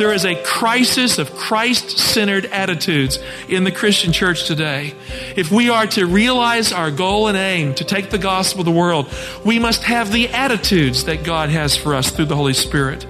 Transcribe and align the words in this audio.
There 0.00 0.14
is 0.14 0.24
a 0.24 0.42
crisis 0.44 1.18
of 1.18 1.36
Christ 1.36 1.98
centered 1.98 2.46
attitudes 2.46 3.18
in 3.50 3.64
the 3.64 3.70
Christian 3.70 4.14
church 4.14 4.46
today. 4.46 4.94
If 5.36 5.50
we 5.50 5.68
are 5.68 5.86
to 5.88 6.06
realize 6.06 6.72
our 6.72 6.90
goal 6.90 7.28
and 7.28 7.36
aim 7.36 7.74
to 7.74 7.84
take 7.84 8.08
the 8.08 8.16
gospel 8.16 8.64
to 8.64 8.70
the 8.70 8.74
world, 8.74 9.12
we 9.44 9.58
must 9.58 9.82
have 9.82 10.10
the 10.10 10.28
attitudes 10.30 11.04
that 11.04 11.22
God 11.22 11.50
has 11.50 11.76
for 11.76 11.94
us 11.94 12.10
through 12.10 12.24
the 12.24 12.34
Holy 12.34 12.54
Spirit. 12.54 13.06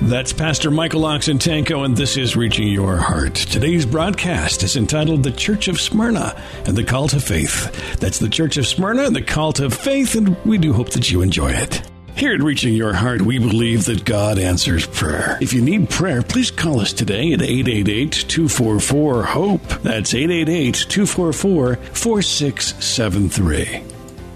That's 0.00 0.32
Pastor 0.32 0.70
Michael 0.70 1.02
Oxentenko, 1.02 1.84
and 1.84 1.98
this 1.98 2.16
is 2.16 2.34
Reaching 2.34 2.68
Your 2.68 2.96
Heart. 2.96 3.34
Today's 3.34 3.84
broadcast 3.84 4.62
is 4.62 4.74
entitled 4.74 5.24
The 5.24 5.32
Church 5.32 5.68
of 5.68 5.78
Smyrna 5.78 6.34
and 6.64 6.74
the 6.74 6.82
Call 6.82 7.08
to 7.08 7.20
Faith. 7.20 7.98
That's 8.00 8.20
the 8.20 8.30
Church 8.30 8.56
of 8.56 8.66
Smyrna 8.66 9.02
and 9.02 9.14
the 9.14 9.20
Call 9.20 9.52
to 9.52 9.68
Faith, 9.68 10.14
and 10.14 10.34
we 10.46 10.56
do 10.56 10.72
hope 10.72 10.92
that 10.92 11.10
you 11.10 11.20
enjoy 11.20 11.50
it. 11.50 11.91
Here 12.22 12.34
at 12.34 12.40
Reaching 12.40 12.74
Your 12.74 12.92
Heart, 12.92 13.22
we 13.22 13.40
believe 13.40 13.86
that 13.86 14.04
God 14.04 14.38
answers 14.38 14.86
prayer. 14.86 15.36
If 15.40 15.52
you 15.52 15.60
need 15.60 15.90
prayer, 15.90 16.22
please 16.22 16.52
call 16.52 16.78
us 16.78 16.92
today 16.92 17.32
at 17.32 17.42
888 17.42 18.12
244 18.12 19.24
HOPE. 19.24 19.66
That's 19.82 20.14
888 20.14 20.86
244 20.88 21.74
4673. 21.74 23.82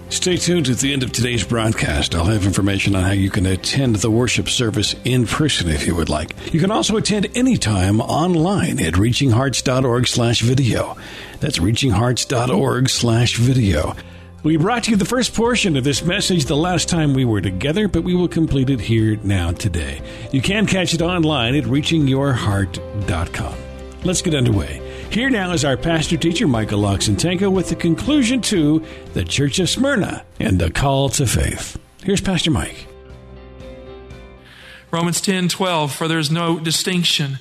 Stay 0.09 0.37
tuned 0.37 0.69
at 0.69 0.79
the 0.79 0.93
end 0.93 1.05
of 1.05 1.13
today's 1.13 1.45
broadcast. 1.45 2.17
I'll 2.17 2.25
have 2.25 2.45
information 2.45 2.97
on 2.97 3.05
how 3.05 3.13
you 3.13 3.31
can 3.31 3.47
attend 3.47 3.95
the 3.95 4.11
worship 4.11 4.49
service 4.49 4.97
in 5.05 5.25
person 5.25 5.69
if 5.69 5.87
you 5.87 5.95
would 5.95 6.09
like. 6.09 6.35
You 6.53 6.59
can 6.59 6.73
also 6.73 6.97
attend 6.97 7.29
anytime 7.37 8.01
online 8.01 8.81
at 8.81 8.95
reachinghearts.org 8.95 10.09
slash 10.09 10.41
video. 10.41 10.97
That's 11.39 11.61
reachinghearts.org 11.61 12.89
slash 12.89 13.37
video. 13.37 13.95
We 14.47 14.57
brought 14.57 14.87
you 14.87 14.95
the 14.95 15.05
first 15.05 15.35
portion 15.35 15.77
of 15.77 15.83
this 15.83 16.05
message 16.05 16.45
the 16.45 16.57
last 16.57 16.89
time 16.89 17.15
we 17.15 17.25
were 17.25 17.41
together, 17.41 17.89
but 17.89 18.05
we 18.05 18.15
will 18.15 18.29
complete 18.29 18.71
it 18.71 18.79
here 18.79 19.17
now 19.25 19.51
today. 19.51 20.01
You 20.31 20.41
can 20.41 20.67
catch 20.67 20.95
it 20.95 21.03
online 21.03 21.57
at 21.57 21.65
reachingyourheart.com. 21.65 23.55
Let's 24.05 24.23
get 24.23 24.37
underway. 24.37 25.09
Here 25.11 25.31
now 25.31 25.51
is 25.51 25.65
our 25.65 25.77
pastor 25.77 26.17
teacher, 26.17 26.47
Michael 26.47 26.83
Oxentenko, 26.83 27.51
with 27.51 27.71
the 27.71 27.75
conclusion 27.75 28.41
to 28.43 28.85
the 29.15 29.25
Church 29.25 29.59
of 29.59 29.69
Smyrna 29.69 30.25
and 30.39 30.61
the 30.61 30.71
call 30.71 31.09
to 31.09 31.27
faith. 31.27 31.77
Here's 32.05 32.21
Pastor 32.21 32.53
Mike. 32.53 32.87
Romans 34.93 35.21
10 35.23 35.49
12, 35.49 35.93
for 35.93 36.07
there 36.07 36.21
is 36.21 36.31
no 36.31 36.61
distinction 36.61 37.41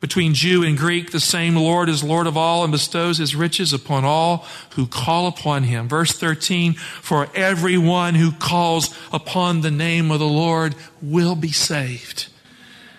between 0.00 0.34
Jew 0.34 0.62
and 0.62 0.76
Greek, 0.76 1.10
the 1.10 1.20
same 1.20 1.56
Lord 1.56 1.88
is 1.88 2.04
Lord 2.04 2.26
of 2.26 2.36
all 2.36 2.62
and 2.62 2.72
bestows 2.72 3.18
his 3.18 3.34
riches 3.34 3.72
upon 3.72 4.04
all 4.04 4.46
who 4.70 4.86
call 4.86 5.26
upon 5.26 5.64
him. 5.64 5.88
Verse 5.88 6.12
13, 6.12 6.74
for 6.74 7.28
everyone 7.34 8.14
who 8.14 8.32
calls 8.32 8.94
upon 9.12 9.60
the 9.60 9.70
name 9.70 10.10
of 10.10 10.18
the 10.18 10.26
Lord 10.26 10.74
will 11.00 11.34
be 11.34 11.52
saved. 11.52 12.26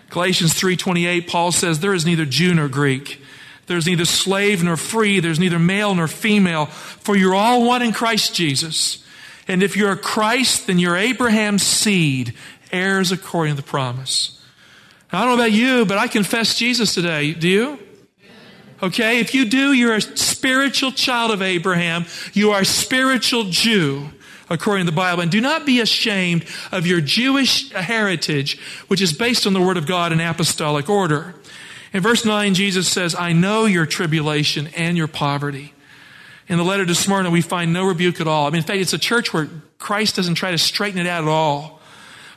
Galatians 0.10 0.54
3:28 0.54 1.28
Paul 1.28 1.52
says 1.52 1.80
there 1.80 1.94
is 1.94 2.06
neither 2.06 2.26
Jew 2.26 2.54
nor 2.54 2.68
Greek. 2.68 3.22
There's 3.68 3.88
neither 3.88 4.06
slave 4.06 4.64
nor 4.64 4.78
free, 4.78 5.19
there's 5.19 5.40
neither 5.40 5.59
male 5.59 5.94
nor 5.96 6.08
female, 6.08 6.68
for 6.68 7.16
you're 7.16 7.36
all 7.36 7.66
one 7.66 7.81
in 7.81 7.92
Christ 7.92 8.34
Jesus. 8.34 9.03
And 9.48 9.62
if 9.62 9.75
you're 9.75 9.92
a 9.92 9.98
Christ, 9.98 10.68
then 10.68 10.80
you're 10.80 10.96
Abraham's 10.96 11.64
seed, 11.64 12.34
heirs 12.72 13.12
according 13.12 13.56
to 13.56 13.62
the 13.62 13.68
promise. 13.68 14.34
I 15.12 15.20
don't 15.20 15.30
know 15.30 15.44
about 15.44 15.52
you, 15.52 15.86
but 15.86 15.98
I 15.98 16.08
confess 16.08 16.58
Jesus 16.58 16.94
today. 16.94 17.34
Do 17.34 17.48
you? 17.48 17.80
Okay, 18.84 19.20
if 19.20 19.34
you 19.34 19.46
do, 19.46 19.72
you're 19.72 19.96
a 19.96 20.02
spiritual 20.02 20.92
child 20.92 21.32
of 21.32 21.42
Abraham. 21.42 22.06
You 22.34 22.52
are 22.52 22.62
a 22.62 22.66
spiritual 22.66 23.46
Jew, 23.46 24.10
according 24.50 24.86
to 24.86 24.92
the 24.92 24.96
Bible. 24.96 25.22
And 25.22 25.32
do 25.32 25.40
not 25.40 25.66
be 25.66 25.80
ashamed 25.80 26.46
of 26.72 26.86
your 26.86 27.00
Jewish 27.02 27.72
heritage, 27.72 28.60
which 28.88 29.02
is 29.02 29.14
based 29.14 29.48
on 29.48 29.54
the 29.54 29.62
Word 29.62 29.78
of 29.78 29.88
God 29.88 30.12
in 30.12 30.20
apostolic 30.20 30.90
order. 30.90 31.36
In 31.94 32.02
verse 32.02 32.26
9, 32.26 32.54
Jesus 32.54 32.90
says, 32.90 33.16
I 33.16 33.32
know 33.32 33.66
your 33.66 33.86
tribulation 33.86 34.68
and 34.76 34.98
your 34.98 35.08
poverty. 35.08 35.74
In 36.48 36.58
the 36.58 36.64
letter 36.64 36.86
to 36.86 36.94
Smyrna, 36.94 37.30
we 37.30 37.42
find 37.42 37.72
no 37.72 37.88
rebuke 37.88 38.20
at 38.20 38.28
all. 38.28 38.46
I 38.46 38.50
mean, 38.50 38.58
in 38.58 38.64
fact, 38.64 38.80
it's 38.80 38.94
a 38.94 39.00
church 39.00 39.34
where 39.34 39.48
Christ 39.80 40.18
doesn't 40.18 40.36
try 40.36 40.52
to 40.52 40.58
straighten 40.58 41.00
it 41.00 41.08
out 41.08 41.24
at 41.24 41.30
all. 41.30 41.80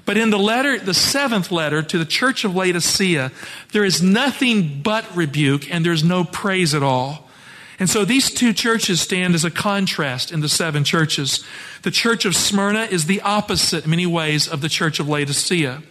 But 0.08 0.16
in 0.16 0.30
the 0.30 0.38
letter, 0.38 0.78
the 0.78 0.94
seventh 0.94 1.52
letter 1.52 1.82
to 1.82 1.98
the 1.98 2.06
church 2.06 2.42
of 2.42 2.56
Laodicea, 2.56 3.30
there 3.72 3.84
is 3.84 4.02
nothing 4.02 4.80
but 4.80 5.04
rebuke 5.14 5.70
and 5.70 5.84
there's 5.84 6.02
no 6.02 6.24
praise 6.24 6.74
at 6.74 6.82
all. 6.82 7.28
And 7.78 7.90
so 7.90 8.06
these 8.06 8.30
two 8.30 8.54
churches 8.54 9.02
stand 9.02 9.34
as 9.34 9.44
a 9.44 9.50
contrast 9.50 10.32
in 10.32 10.40
the 10.40 10.48
seven 10.48 10.82
churches. 10.82 11.44
The 11.82 11.90
church 11.90 12.24
of 12.24 12.34
Smyrna 12.34 12.84
is 12.84 13.04
the 13.04 13.20
opposite 13.20 13.84
in 13.84 13.90
many 13.90 14.06
ways 14.06 14.48
of 14.48 14.62
the 14.62 14.70
church 14.70 14.98
of 14.98 15.10
Laodicea. 15.10 15.82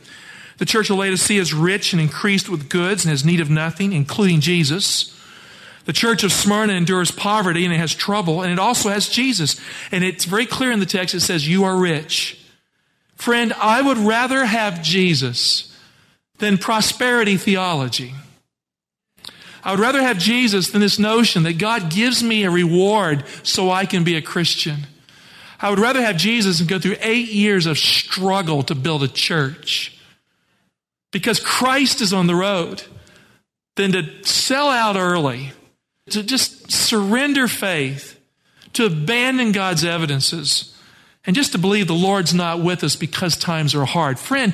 The 0.58 0.66
church 0.66 0.90
of 0.90 0.98
Laodicea 0.98 1.40
is 1.40 1.54
rich 1.54 1.94
and 1.94 2.02
increased 2.02 2.50
with 2.50 2.70
goods 2.70 3.06
and 3.06 3.12
has 3.12 3.24
need 3.24 3.40
of 3.40 3.52
nothing, 3.52 3.94
including 3.94 4.42
Jesus. 4.42 5.16
The 5.86 5.94
church 5.94 6.24
of 6.24 6.32
Smyrna 6.32 6.74
endures 6.74 7.12
poverty 7.12 7.66
and 7.66 7.74
it 7.74 7.78
has 7.78 7.94
trouble 7.94 8.42
and 8.42 8.52
it 8.52 8.58
also 8.58 8.90
has 8.90 9.10
Jesus. 9.10 9.62
And 9.92 10.04
it's 10.04 10.26
very 10.26 10.48
clear 10.48 10.72
in 10.72 10.80
the 10.80 10.88
text, 10.88 11.14
it 11.14 11.20
says, 11.20 11.48
you 11.48 11.66
are 11.66 11.78
rich. 11.78 12.44
Friend, 13.18 13.52
I 13.54 13.82
would 13.82 13.98
rather 13.98 14.46
have 14.46 14.82
Jesus 14.84 15.76
than 16.38 16.58
prosperity 16.58 17.36
theology. 17.36 18.14
I 19.64 19.72
would 19.72 19.80
rather 19.80 20.02
have 20.02 20.20
Jesus 20.20 20.70
than 20.70 20.82
this 20.82 21.00
notion 21.00 21.44
that 21.44 21.58
God 21.58 21.90
gives 21.90 22.24
me 22.24 22.44
a 22.44 22.52
reward 22.52 23.26
so 23.44 23.72
I 23.72 23.86
can 23.86 24.04
be 24.04 24.16
a 24.16 24.22
Christian. 24.22 24.88
I 25.60 25.72
would 25.72 25.80
rather 25.80 26.02
have 26.02 26.18
Jesus 26.18 26.60
and 26.60 26.70
go 26.70 26.78
through 26.78 26.98
eight 27.02 27.30
years 27.30 27.66
of 27.66 27.80
struggle 27.80 28.62
to 28.64 28.76
build 28.76 29.02
a 29.02 29.08
church 29.08 29.98
because 31.12 31.40
Christ 31.40 32.02
is 32.02 32.14
on 32.14 32.28
the 32.28 32.36
road 32.36 32.84
than 33.76 33.92
to 33.94 34.24
sell 34.24 34.70
out 34.70 34.96
early, 34.96 35.52
to 36.12 36.22
just 36.22 36.72
surrender 36.72 37.48
faith, 37.48 38.20
to 38.74 38.86
abandon 38.86 39.52
God's 39.52 39.84
evidences 39.84 40.77
and 41.28 41.36
just 41.36 41.52
to 41.52 41.58
believe 41.60 41.88
the 41.88 41.94
Lord's 41.94 42.34
not 42.34 42.64
with 42.64 42.84
us 42.84 42.96
because 42.96 43.38
times 43.38 43.76
are 43.76 43.86
hard. 43.86 44.18
Friend, 44.18 44.54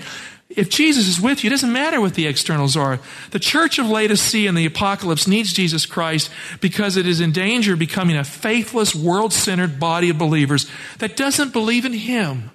if 0.49 0.69
Jesus 0.69 1.07
is 1.07 1.21
with 1.21 1.43
you, 1.43 1.49
it 1.49 1.51
doesn't 1.51 1.71
matter 1.71 2.01
what 2.01 2.15
the 2.15 2.27
externals 2.27 2.75
are. 2.75 2.99
The 3.31 3.39
church 3.39 3.79
of 3.79 3.87
Laodicea 3.87 4.49
in 4.49 4.55
the 4.55 4.65
apocalypse 4.65 5.27
needs 5.27 5.53
Jesus 5.53 5.85
Christ 5.85 6.29
because 6.61 6.97
it 6.97 7.07
is 7.07 7.21
in 7.21 7.31
danger 7.31 7.73
of 7.73 7.79
becoming 7.79 8.17
a 8.17 8.23
faithless, 8.23 8.93
world 8.93 9.33
centered 9.33 9.79
body 9.79 10.09
of 10.09 10.17
believers 10.17 10.69
that 10.99 11.15
doesn't 11.15 11.53
believe 11.53 11.85
in 11.85 11.93
Him. 11.93 12.51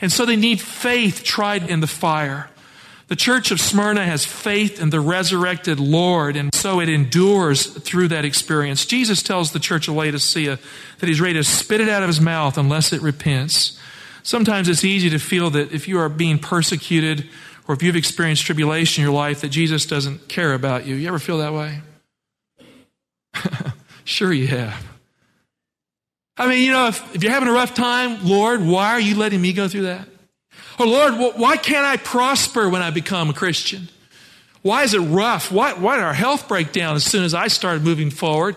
And 0.00 0.10
so 0.10 0.26
they 0.26 0.36
need 0.36 0.60
faith 0.60 1.22
tried 1.22 1.70
in 1.70 1.80
the 1.80 1.86
fire. 1.86 2.50
The 3.12 3.16
church 3.16 3.50
of 3.50 3.60
Smyrna 3.60 4.06
has 4.06 4.24
faith 4.24 4.80
in 4.80 4.88
the 4.88 4.98
resurrected 4.98 5.78
Lord, 5.78 6.34
and 6.34 6.48
so 6.54 6.80
it 6.80 6.88
endures 6.88 7.66
through 7.66 8.08
that 8.08 8.24
experience. 8.24 8.86
Jesus 8.86 9.22
tells 9.22 9.52
the 9.52 9.58
church 9.58 9.86
of 9.86 9.96
Laodicea 9.96 10.58
that 10.98 11.06
he's 11.06 11.20
ready 11.20 11.34
to 11.34 11.44
spit 11.44 11.82
it 11.82 11.90
out 11.90 12.02
of 12.02 12.08
his 12.08 12.22
mouth 12.22 12.56
unless 12.56 12.90
it 12.90 13.02
repents. 13.02 13.78
Sometimes 14.22 14.66
it's 14.66 14.82
easy 14.82 15.10
to 15.10 15.18
feel 15.18 15.50
that 15.50 15.72
if 15.72 15.88
you 15.88 15.98
are 15.98 16.08
being 16.08 16.38
persecuted 16.38 17.28
or 17.68 17.74
if 17.74 17.82
you've 17.82 17.96
experienced 17.96 18.46
tribulation 18.46 19.02
in 19.02 19.10
your 19.10 19.14
life, 19.14 19.42
that 19.42 19.50
Jesus 19.50 19.84
doesn't 19.84 20.28
care 20.28 20.54
about 20.54 20.86
you. 20.86 20.94
You 20.94 21.08
ever 21.08 21.18
feel 21.18 21.36
that 21.36 21.52
way? 21.52 21.82
sure, 24.04 24.32
you 24.32 24.46
have. 24.46 24.86
I 26.38 26.48
mean, 26.48 26.64
you 26.64 26.72
know, 26.72 26.86
if, 26.86 27.14
if 27.14 27.22
you're 27.22 27.32
having 27.32 27.50
a 27.50 27.52
rough 27.52 27.74
time, 27.74 28.24
Lord, 28.24 28.64
why 28.64 28.92
are 28.92 29.00
you 29.00 29.18
letting 29.18 29.42
me 29.42 29.52
go 29.52 29.68
through 29.68 29.82
that? 29.82 30.08
Oh, 30.82 30.88
Lord, 30.88 31.36
why 31.36 31.56
can't 31.58 31.86
I 31.86 31.96
prosper 31.96 32.68
when 32.68 32.82
I 32.82 32.90
become 32.90 33.30
a 33.30 33.32
Christian? 33.32 33.88
Why 34.62 34.82
is 34.82 34.94
it 34.94 34.98
rough? 34.98 35.52
Why, 35.52 35.74
why 35.74 35.94
did 35.94 36.02
our 36.02 36.12
health 36.12 36.48
break 36.48 36.72
down 36.72 36.96
as 36.96 37.04
soon 37.04 37.22
as 37.22 37.34
I 37.34 37.46
started 37.46 37.84
moving 37.84 38.10
forward? 38.10 38.56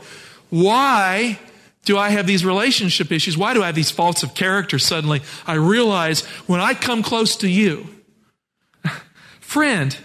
Why 0.50 1.38
do 1.84 2.00
I 2.00 2.10
have 2.10 2.26
these 2.26 2.44
relationship 2.44 3.12
issues? 3.12 3.38
Why 3.38 3.54
do 3.54 3.62
I 3.62 3.68
have 3.68 3.76
these 3.76 3.92
faults 3.92 4.24
of 4.24 4.34
character 4.34 4.80
suddenly? 4.80 5.22
I 5.46 5.54
realize 5.54 6.22
when 6.48 6.60
I 6.60 6.74
come 6.74 7.04
close 7.04 7.36
to 7.38 7.48
you, 7.48 7.88
friend, 9.40 9.96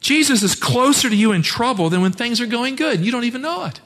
Jesus 0.00 0.42
is 0.42 0.56
closer 0.56 1.08
to 1.08 1.14
you 1.14 1.30
in 1.30 1.42
trouble 1.42 1.90
than 1.90 2.02
when 2.02 2.10
things 2.10 2.40
are 2.40 2.46
going 2.46 2.74
good. 2.74 3.04
You 3.04 3.12
don't 3.12 3.24
even 3.24 3.40
know 3.40 3.66
it. 3.66 3.80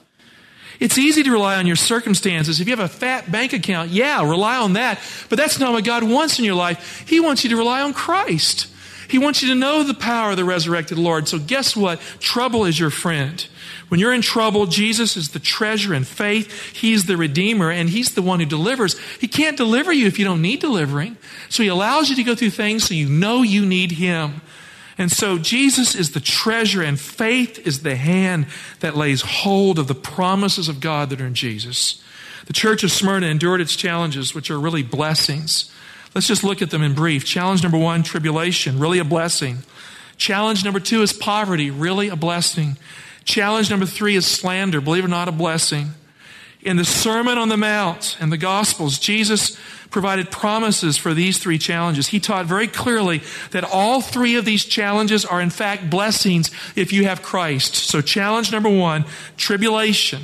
It's 0.78 0.99
easy 0.99 1.23
to 1.23 1.31
rely 1.31 1.56
on 1.56 1.67
your 1.67 1.76
circumstances. 1.76 2.61
If 2.61 2.69
you 2.69 2.76
have 2.76 2.84
a 2.84 2.93
fat 2.93 3.31
bank 3.31 3.52
account, 3.52 3.90
yeah, 3.90 4.28
rely 4.28 4.56
on 4.56 4.75
that. 4.75 5.00
But 5.28 5.38
that's 5.38 5.58
not 5.58 5.73
what 5.73 5.84
God 5.84 6.02
wants 6.02 6.38
in 6.38 6.44
your 6.44 6.55
life. 6.55 7.05
He 7.08 7.20
wants 7.20 7.44
you 7.44 7.50
to 7.50 7.56
rely 7.56 7.82
on 7.82 7.94
Christ. 7.94 8.69
He 9.08 9.19
wants 9.19 9.43
you 9.43 9.49
to 9.49 9.55
know 9.55 9.82
the 9.82 9.94
power 9.94 10.32
of 10.32 10.37
the 10.37 10.44
resurrected 10.44 10.99
Lord. 10.99 11.28
So 11.28 11.38
guess 11.38 11.76
what? 11.76 12.00
Trouble 12.20 12.64
is 12.64 12.78
your 12.78 12.90
friend. 12.90 13.46
When 13.88 14.00
you're 14.00 14.12
in 14.12 14.23
trouble, 14.23 14.67
Jesus 14.67 15.17
is 15.17 15.31
the 15.31 15.38
treasure 15.38 15.94
and 15.94 16.06
faith. 16.06 16.75
He's 16.75 17.06
the 17.06 17.17
Redeemer 17.17 17.70
and 17.70 17.88
He's 17.88 18.14
the 18.14 18.23
one 18.23 18.40
who 18.40 18.46
delivers. 18.46 18.99
He 19.20 19.28
can't 19.28 19.56
deliver 19.56 19.93
you 19.93 20.06
if 20.06 20.19
you 20.19 20.25
don't 20.25 20.43
need 20.43 20.61
delivering. 20.61 21.17
So 21.49 21.62
He 21.62 21.69
allows 21.69 22.11
you 22.11 22.17
to 22.17 22.25
go 22.25 22.34
through 22.34 22.50
things 22.50 22.84
so 22.84 22.94
you 22.94 23.08
know 23.08 23.43
you 23.43 23.64
need 23.64 23.93
Him. 23.93 24.40
And 24.98 25.12
so 25.12 25.38
Jesus 25.38 25.94
is 25.94 26.12
the 26.12 26.20
treasure 26.20 26.82
and 26.82 26.98
faith 26.98 27.58
is 27.66 27.82
the 27.82 27.96
hand 27.96 28.46
that 28.81 28.96
lays 28.96 29.20
hold 29.20 29.78
of 29.78 29.88
the 29.88 29.94
promises 29.94 30.69
of 30.69 30.81
God 30.81 31.10
that 31.10 31.20
are 31.20 31.26
in 31.26 31.34
Jesus. 31.34 32.02
The 32.46 32.52
church 32.52 32.82
of 32.82 32.90
Smyrna 32.90 33.26
endured 33.26 33.60
its 33.60 33.76
challenges, 33.76 34.34
which 34.34 34.50
are 34.50 34.58
really 34.58 34.82
blessings. 34.82 35.70
Let's 36.14 36.28
just 36.28 36.44
look 36.44 36.62
at 36.62 36.70
them 36.70 36.82
in 36.82 36.94
brief. 36.94 37.25
Challenge 37.25 37.62
number 37.62 37.76
one, 37.76 38.02
tribulation, 38.02 38.78
really 38.78 38.98
a 38.98 39.04
blessing. 39.04 39.58
Challenge 40.16 40.64
number 40.64 40.81
two 40.81 41.02
is 41.02 41.12
poverty, 41.12 41.70
really 41.70 42.08
a 42.08 42.16
blessing. 42.16 42.78
Challenge 43.25 43.69
number 43.69 43.84
three 43.84 44.16
is 44.16 44.25
slander, 44.26 44.81
believe 44.81 45.04
it 45.04 45.08
or 45.08 45.10
not, 45.10 45.28
a 45.28 45.32
blessing. 45.32 45.90
In 46.62 46.76
the 46.76 46.84
Sermon 46.84 47.37
on 47.37 47.49
the 47.49 47.56
Mount 47.56 48.16
and 48.19 48.32
the 48.32 48.38
Gospels, 48.38 48.99
Jesus 48.99 49.58
provided 49.90 50.30
promises 50.30 50.96
for 50.96 51.14
these 51.14 51.38
three 51.38 51.58
challenges. 51.58 52.08
He 52.08 52.20
taught 52.20 52.46
very 52.46 52.66
clearly 52.66 53.22
that 53.50 53.64
all 53.64 54.00
three 54.00 54.36
of 54.36 54.44
these 54.44 54.64
challenges 54.64 55.24
are 55.24 55.40
in 55.40 55.50
fact 55.50 55.90
blessings 55.90 56.50
if 56.74 56.92
you 56.92 57.04
have 57.04 57.22
Christ. 57.22 57.74
So 57.74 58.00
challenge 58.00 58.52
number 58.52 58.70
one, 58.70 59.04
tribulation 59.36 60.22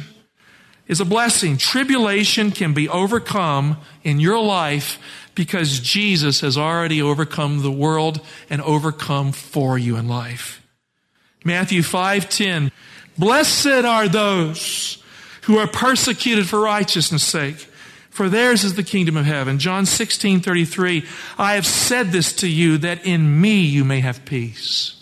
is 0.89 1.01
a 1.01 1.05
blessing. 1.05 1.57
Tribulation 1.57 2.51
can 2.51 2.75
be 2.75 2.89
overcome 2.89 3.79
in 4.03 4.21
your 4.21 4.43
life 4.43 4.99
because 5.35 5.81
Jesus 5.81 6.41
has 6.41 6.59
already 6.59 7.01
overcome 7.01 7.63
the 7.63 7.73
world 7.73 8.21
and 8.51 8.61
overcome 8.63 9.33
for 9.33 9.79
you 9.79 9.97
in 9.97 10.09
life. 10.09 10.61
Matthew 11.45 11.83
5:10 11.83 12.71
Blessed 13.19 13.67
are 13.67 14.09
those 14.09 14.99
who 15.43 15.59
are 15.59 15.67
persecuted 15.67 16.49
for 16.49 16.61
righteousness' 16.61 17.25
sake, 17.25 17.69
for 18.13 18.29
theirs 18.29 18.63
is 18.63 18.75
the 18.75 18.83
kingdom 18.83 19.17
of 19.17 19.25
heaven. 19.25 19.59
John 19.59 19.85
16:33 19.87 21.05
I 21.39 21.55
have 21.55 21.67
said 21.67 22.13
this 22.13 22.33
to 22.35 22.49
you 22.49 22.79
that 22.79 23.05
in 23.05 23.41
me 23.41 23.63
you 23.63 23.85
may 23.85 24.01
have 24.01 24.25
peace. 24.27 24.95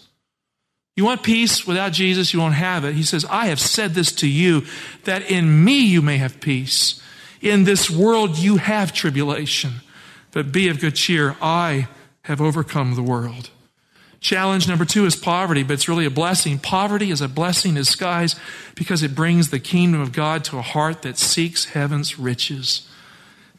You 0.96 1.04
want 1.04 1.22
peace 1.22 1.66
without 1.66 1.92
Jesus, 1.92 2.32
you 2.32 2.40
won't 2.40 2.54
have 2.54 2.84
it. 2.84 2.94
He 2.94 3.02
says, 3.02 3.24
I 3.28 3.46
have 3.46 3.60
said 3.60 3.94
this 3.94 4.12
to 4.12 4.28
you 4.28 4.64
that 5.04 5.28
in 5.28 5.64
me 5.64 5.80
you 5.80 6.02
may 6.02 6.18
have 6.18 6.40
peace. 6.40 7.02
In 7.40 7.64
this 7.64 7.90
world 7.90 8.38
you 8.38 8.58
have 8.58 8.92
tribulation, 8.92 9.80
but 10.30 10.52
be 10.52 10.68
of 10.68 10.80
good 10.80 10.94
cheer. 10.94 11.36
I 11.40 11.88
have 12.22 12.40
overcome 12.40 12.94
the 12.94 13.02
world. 13.02 13.50
Challenge 14.20 14.68
number 14.68 14.84
two 14.84 15.06
is 15.06 15.16
poverty, 15.16 15.62
but 15.62 15.72
it's 15.74 15.88
really 15.88 16.04
a 16.04 16.10
blessing. 16.10 16.58
Poverty 16.58 17.10
is 17.10 17.22
a 17.22 17.28
blessing 17.28 17.70
in 17.70 17.76
disguise 17.76 18.36
because 18.74 19.02
it 19.02 19.14
brings 19.14 19.48
the 19.48 19.58
kingdom 19.58 20.00
of 20.00 20.12
God 20.12 20.44
to 20.44 20.58
a 20.58 20.62
heart 20.62 21.02
that 21.02 21.16
seeks 21.16 21.66
heaven's 21.66 22.18
riches. 22.18 22.86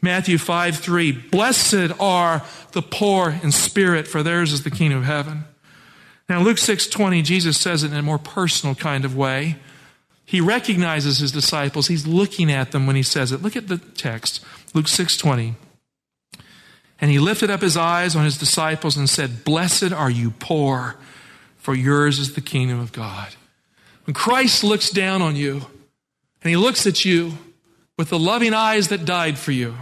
Matthew 0.02 0.36
5 0.36 0.76
3, 0.76 1.12
blessed 1.12 1.92
are 2.00 2.42
the 2.72 2.82
poor 2.82 3.38
in 3.42 3.52
spirit, 3.52 4.08
for 4.08 4.22
theirs 4.22 4.52
is 4.52 4.64
the 4.64 4.70
kingdom 4.70 4.98
of 4.98 5.04
heaven. 5.04 5.44
Now, 6.28 6.40
Luke 6.40 6.58
6:20, 6.58 7.22
Jesus 7.22 7.58
says 7.58 7.82
it 7.82 7.92
in 7.92 7.98
a 7.98 8.02
more 8.02 8.18
personal 8.18 8.74
kind 8.74 9.04
of 9.04 9.14
way. 9.14 9.56
He 10.24 10.40
recognizes 10.40 11.18
his 11.18 11.30
disciples. 11.30 11.88
He's 11.88 12.06
looking 12.06 12.50
at 12.50 12.72
them 12.72 12.86
when 12.86 12.96
he 12.96 13.02
says 13.02 13.32
it. 13.32 13.42
Look 13.42 13.54
at 13.54 13.68
the 13.68 13.78
text. 13.78 14.40
Luke 14.74 14.88
6:20. 14.88 15.54
And 17.00 17.10
he 17.10 17.18
lifted 17.18 17.50
up 17.50 17.60
his 17.60 17.76
eyes 17.76 18.16
on 18.16 18.24
his 18.24 18.38
disciples 18.38 18.96
and 18.96 19.10
said, 19.10 19.44
"Blessed 19.44 19.92
are 19.92 20.10
you 20.10 20.30
poor, 20.30 20.96
for 21.58 21.74
yours 21.74 22.18
is 22.18 22.32
the 22.32 22.40
kingdom 22.40 22.80
of 22.80 22.92
God." 22.92 23.34
When 24.04 24.14
Christ 24.14 24.64
looks 24.64 24.90
down 24.90 25.20
on 25.20 25.36
you 25.36 25.66
and 26.42 26.50
he 26.50 26.56
looks 26.56 26.86
at 26.86 27.04
you 27.04 27.38
with 27.98 28.08
the 28.08 28.18
loving 28.18 28.54
eyes 28.54 28.88
that 28.88 29.04
died 29.04 29.38
for 29.38 29.52
you, 29.52 29.76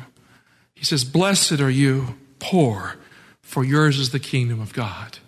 he 0.80 0.86
says, 0.86 1.04
"Blessed 1.04 1.60
are 1.60 1.68
you 1.68 2.14
poor, 2.38 2.96
for 3.42 3.62
yours 3.62 3.98
is 3.98 4.10
the 4.10 4.18
kingdom 4.18 4.62
of 4.62 4.72
God." 4.72 5.18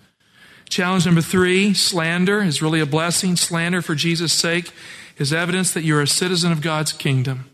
Challenge 0.70 1.04
number 1.04 1.20
three 1.20 1.74
slander 1.74 2.42
is 2.42 2.62
really 2.62 2.80
a 2.80 2.86
blessing. 2.86 3.36
Slander 3.36 3.82
for 3.82 3.94
Jesus' 3.94 4.32
sake 4.32 4.70
is 5.18 5.30
evidence 5.30 5.70
that 5.72 5.84
you're 5.84 6.00
a 6.00 6.08
citizen 6.08 6.52
of 6.52 6.62
God's 6.62 6.94
kingdom. 6.94 7.50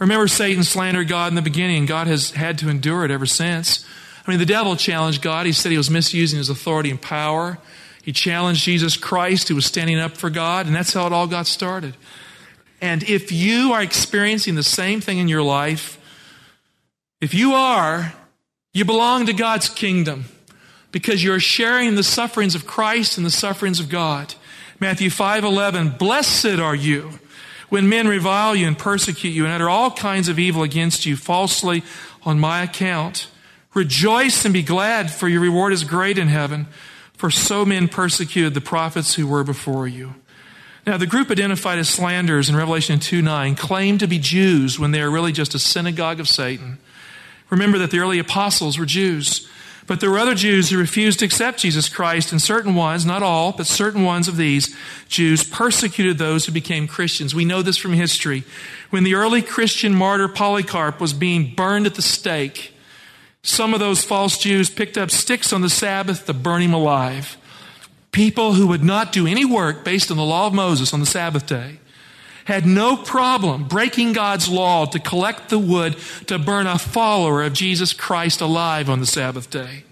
Remember, 0.00 0.26
Satan 0.26 0.64
slandered 0.64 1.06
God 1.06 1.28
in 1.28 1.36
the 1.36 1.42
beginning, 1.42 1.76
and 1.76 1.86
God 1.86 2.08
has 2.08 2.32
had 2.32 2.58
to 2.58 2.68
endure 2.68 3.04
it 3.04 3.12
ever 3.12 3.26
since. 3.26 3.84
I 4.26 4.30
mean, 4.30 4.40
the 4.40 4.44
devil 4.44 4.74
challenged 4.74 5.22
God. 5.22 5.46
He 5.46 5.52
said 5.52 5.70
he 5.70 5.78
was 5.78 5.90
misusing 5.90 6.38
his 6.38 6.50
authority 6.50 6.90
and 6.90 7.00
power. 7.00 7.58
He 8.02 8.10
challenged 8.10 8.64
Jesus 8.64 8.96
Christ, 8.96 9.46
who 9.46 9.54
was 9.54 9.66
standing 9.66 10.00
up 10.00 10.16
for 10.16 10.28
God, 10.28 10.66
and 10.66 10.74
that's 10.74 10.92
how 10.92 11.06
it 11.06 11.12
all 11.12 11.28
got 11.28 11.46
started. 11.46 11.96
And 12.80 13.04
if 13.04 13.30
you 13.30 13.72
are 13.72 13.82
experiencing 13.82 14.56
the 14.56 14.64
same 14.64 15.00
thing 15.00 15.18
in 15.18 15.28
your 15.28 15.44
life, 15.44 15.98
if 17.22 17.32
you 17.32 17.54
are, 17.54 18.12
you 18.74 18.84
belong 18.84 19.26
to 19.26 19.32
God's 19.32 19.68
kingdom 19.68 20.24
because 20.90 21.22
you're 21.22 21.38
sharing 21.38 21.94
the 21.94 22.02
sufferings 22.02 22.56
of 22.56 22.66
Christ 22.66 23.16
and 23.16 23.24
the 23.24 23.30
sufferings 23.30 23.78
of 23.78 23.88
God. 23.88 24.34
Matthew 24.80 25.08
5:11 25.08 25.98
Blessed 25.98 26.58
are 26.58 26.74
you 26.74 27.20
when 27.68 27.88
men 27.88 28.08
revile 28.08 28.56
you 28.56 28.66
and 28.66 28.76
persecute 28.76 29.30
you 29.30 29.44
and 29.44 29.54
utter 29.54 29.70
all 29.70 29.92
kinds 29.92 30.28
of 30.28 30.40
evil 30.40 30.64
against 30.64 31.06
you 31.06 31.16
falsely 31.16 31.84
on 32.24 32.40
my 32.40 32.60
account. 32.60 33.28
Rejoice 33.72 34.44
and 34.44 34.52
be 34.52 34.62
glad 34.62 35.12
for 35.12 35.28
your 35.28 35.40
reward 35.40 35.72
is 35.72 35.84
great 35.84 36.18
in 36.18 36.26
heaven 36.26 36.66
for 37.16 37.30
so 37.30 37.64
men 37.64 37.86
persecuted 37.86 38.52
the 38.52 38.60
prophets 38.60 39.14
who 39.14 39.28
were 39.28 39.44
before 39.44 39.86
you. 39.86 40.16
Now, 40.84 40.96
the 40.96 41.06
group 41.06 41.30
identified 41.30 41.78
as 41.78 41.88
slanderers 41.88 42.48
in 42.48 42.56
Revelation 42.56 42.98
2 42.98 43.22
9 43.22 43.54
claimed 43.54 44.00
to 44.00 44.08
be 44.08 44.18
Jews 44.18 44.76
when 44.76 44.90
they 44.90 45.00
are 45.00 45.08
really 45.08 45.30
just 45.30 45.54
a 45.54 45.60
synagogue 45.60 46.18
of 46.18 46.26
Satan. 46.26 46.78
Remember 47.52 47.76
that 47.76 47.90
the 47.90 47.98
early 47.98 48.18
apostles 48.18 48.78
were 48.78 48.86
Jews. 48.86 49.46
But 49.86 50.00
there 50.00 50.10
were 50.10 50.18
other 50.18 50.34
Jews 50.34 50.70
who 50.70 50.78
refused 50.78 51.18
to 51.18 51.26
accept 51.26 51.58
Jesus 51.58 51.86
Christ, 51.86 52.32
and 52.32 52.40
certain 52.40 52.74
ones, 52.74 53.04
not 53.04 53.22
all, 53.22 53.52
but 53.52 53.66
certain 53.66 54.04
ones 54.04 54.26
of 54.26 54.38
these 54.38 54.74
Jews 55.08 55.44
persecuted 55.44 56.16
those 56.16 56.46
who 56.46 56.52
became 56.52 56.88
Christians. 56.88 57.34
We 57.34 57.44
know 57.44 57.60
this 57.60 57.76
from 57.76 57.92
history. 57.92 58.44
When 58.88 59.04
the 59.04 59.14
early 59.14 59.42
Christian 59.42 59.94
martyr 59.94 60.28
Polycarp 60.28 60.98
was 60.98 61.12
being 61.12 61.54
burned 61.54 61.84
at 61.84 61.94
the 61.94 62.00
stake, 62.00 62.74
some 63.42 63.74
of 63.74 63.80
those 63.80 64.02
false 64.02 64.38
Jews 64.38 64.70
picked 64.70 64.96
up 64.96 65.10
sticks 65.10 65.52
on 65.52 65.60
the 65.60 65.68
Sabbath 65.68 66.24
to 66.24 66.32
burn 66.32 66.62
him 66.62 66.72
alive. 66.72 67.36
People 68.12 68.54
who 68.54 68.68
would 68.68 68.82
not 68.82 69.12
do 69.12 69.26
any 69.26 69.44
work 69.44 69.84
based 69.84 70.10
on 70.10 70.16
the 70.16 70.24
law 70.24 70.46
of 70.46 70.54
Moses 70.54 70.94
on 70.94 71.00
the 71.00 71.06
Sabbath 71.06 71.46
day 71.46 71.80
had 72.44 72.66
no 72.66 72.96
problem 72.96 73.68
breaking 73.68 74.12
God's 74.12 74.48
law 74.48 74.86
to 74.86 74.98
collect 74.98 75.48
the 75.48 75.58
wood 75.58 75.96
to 76.26 76.38
burn 76.38 76.66
a 76.66 76.78
follower 76.78 77.42
of 77.42 77.52
Jesus 77.52 77.92
Christ 77.92 78.40
alive 78.40 78.90
on 78.90 79.00
the 79.00 79.06
Sabbath 79.06 79.50
day. 79.50 79.84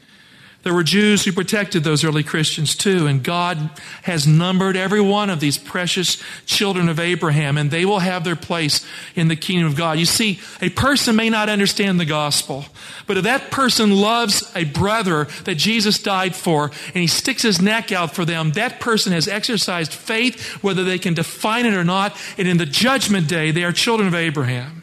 There 0.63 0.75
were 0.75 0.83
Jews 0.83 1.25
who 1.25 1.33
protected 1.33 1.85
those 1.85 2.05
early 2.05 2.23
Christians 2.23 2.77
too, 2.77 3.07
and 3.07 3.25
God 3.25 3.71
has 4.03 4.27
numbered 4.27 4.77
every 4.77 5.01
one 5.01 5.31
of 5.31 5.41
these 5.41 5.57
precious 5.57 6.23
children 6.45 6.91
of 6.91 7.01
Abraham, 7.01 7.57
and 7.57 7.71
they 7.71 7.87
will 7.87 8.01
have 8.01 8.25
their 8.25 8.37
place 8.37 8.87
in 9.15 9.29
the 9.29 9.37
kingdom 9.37 9.67
of 9.67 9.77
God. 9.77 9.99
You 9.99 10.05
see, 10.05 10.39
a 10.61 10.69
person 10.69 11.17
may 11.17 11.31
not 11.31 11.49
understand 11.49 11.99
the 11.99 12.05
gospel, 12.05 12.67
but 13.07 13.17
if 13.17 13.25
that 13.25 13.51
person 13.51 13.97
loves 13.97 14.53
a 14.55 14.65
brother 14.65 15.29
that 15.45 15.55
Jesus 15.55 16.03
died 16.03 16.37
for, 16.37 16.65
and 16.65 16.97
he 16.97 17.07
sticks 17.07 17.41
his 17.41 17.63
neck 17.63 17.91
out 17.91 18.15
for 18.15 18.27
them, 18.27 18.53
that 18.53 18.81
person 18.81 19.15
has 19.15 19.29
exercised 19.29 19.95
faith, 19.95 20.63
whether 20.63 20.85
they 20.85 20.99
can 20.99 21.15
define 21.15 21.65
it 21.65 21.73
or 21.73 21.85
not, 21.85 22.15
and 22.37 22.47
in 22.47 22.59
the 22.59 22.67
judgment 22.67 23.29
day, 23.29 23.51
they 23.51 23.65
are 23.65 23.73
children 23.73 24.09
of 24.09 24.15
Abraham. 24.15 24.80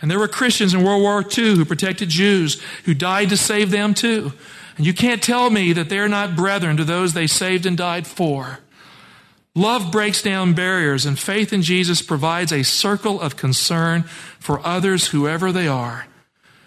And 0.00 0.10
there 0.10 0.18
were 0.18 0.28
Christians 0.28 0.74
in 0.74 0.84
World 0.84 1.02
War 1.02 1.22
II 1.22 1.56
who 1.56 1.64
protected 1.64 2.08
Jews, 2.08 2.60
who 2.84 2.94
died 2.94 3.30
to 3.30 3.36
save 3.36 3.70
them 3.70 3.94
too. 3.94 4.32
And 4.76 4.86
you 4.86 4.94
can't 4.94 5.22
tell 5.22 5.50
me 5.50 5.72
that 5.72 5.88
they're 5.88 6.08
not 6.08 6.36
brethren 6.36 6.76
to 6.76 6.84
those 6.84 7.12
they 7.12 7.26
saved 7.26 7.66
and 7.66 7.76
died 7.76 8.06
for. 8.06 8.60
Love 9.54 9.90
breaks 9.90 10.22
down 10.22 10.52
barriers, 10.52 11.04
and 11.04 11.18
faith 11.18 11.52
in 11.52 11.62
Jesus 11.62 12.00
provides 12.00 12.52
a 12.52 12.62
circle 12.62 13.20
of 13.20 13.34
concern 13.34 14.04
for 14.38 14.64
others, 14.64 15.08
whoever 15.08 15.50
they 15.50 15.66
are. 15.66 16.06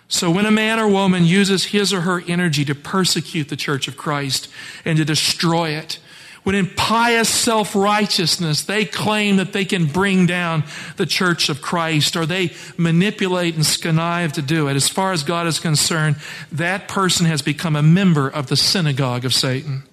So 0.10 0.30
when 0.30 0.46
a 0.46 0.52
man 0.52 0.78
or 0.78 0.90
woman 0.90 1.24
uses 1.24 1.66
his 1.66 1.94
or 1.94 2.02
her 2.02 2.22
energy 2.28 2.66
to 2.66 2.76
persecute 2.76 3.48
the 3.48 3.56
church 3.56 3.88
of 3.88 3.96
Christ 3.96 4.50
and 4.84 4.98
to 4.98 5.06
destroy 5.06 5.70
it, 5.70 6.00
when 6.44 6.56
in 6.56 6.68
pious 6.68 7.30
self 7.30 7.76
righteousness 7.76 8.64
they 8.64 8.86
claim 8.86 9.38
that 9.38 9.54
they 9.54 9.66
can 9.66 9.86
bring 9.86 10.26
down 10.26 10.64
the 10.98 11.06
church 11.06 11.50
of 11.50 11.62
Christ 11.62 12.16
or 12.16 12.26
they 12.26 12.52
manipulate 12.78 13.56
and 13.56 13.78
connive 13.82 14.34
to 14.34 14.42
do 14.42 14.68
it, 14.68 14.76
as 14.76 14.90
far 14.90 15.12
as 15.12 15.24
God 15.24 15.46
is 15.46 15.60
concerned, 15.60 16.16
that 16.52 16.88
person 16.88 17.28
has 17.28 17.42
become 17.42 17.76
a 17.76 17.84
member 17.84 18.28
of 18.28 18.48
the 18.48 18.58
synagogue 18.58 19.24
of 19.24 19.34
Satan. 19.34 19.84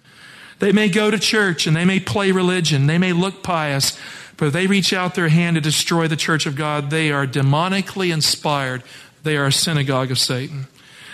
They 0.59 0.73
may 0.73 0.89
go 0.89 1.11
to 1.11 1.19
church 1.19 1.67
and 1.67 1.77
they 1.77 1.85
may 1.85 2.01
play 2.01 2.33
religion, 2.33 2.87
they 2.87 2.99
may 2.99 3.13
look 3.13 3.43
pious, 3.43 3.99
But 4.39 4.47
if 4.47 4.53
they 4.53 4.67
reach 4.67 4.93
out 4.93 5.15
their 5.15 5.29
hand 5.29 5.57
to 5.57 5.61
destroy 5.61 6.09
the 6.09 6.17
church 6.17 6.47
of 6.47 6.57
God, 6.57 6.91
they 6.91 7.11
are 7.11 7.27
demonically 7.27 8.13
inspired. 8.13 8.83
They 9.23 9.37
are 9.37 9.47
a 9.47 9.53
synagogue 9.53 10.11
of 10.11 10.19
Satan. 10.19 10.69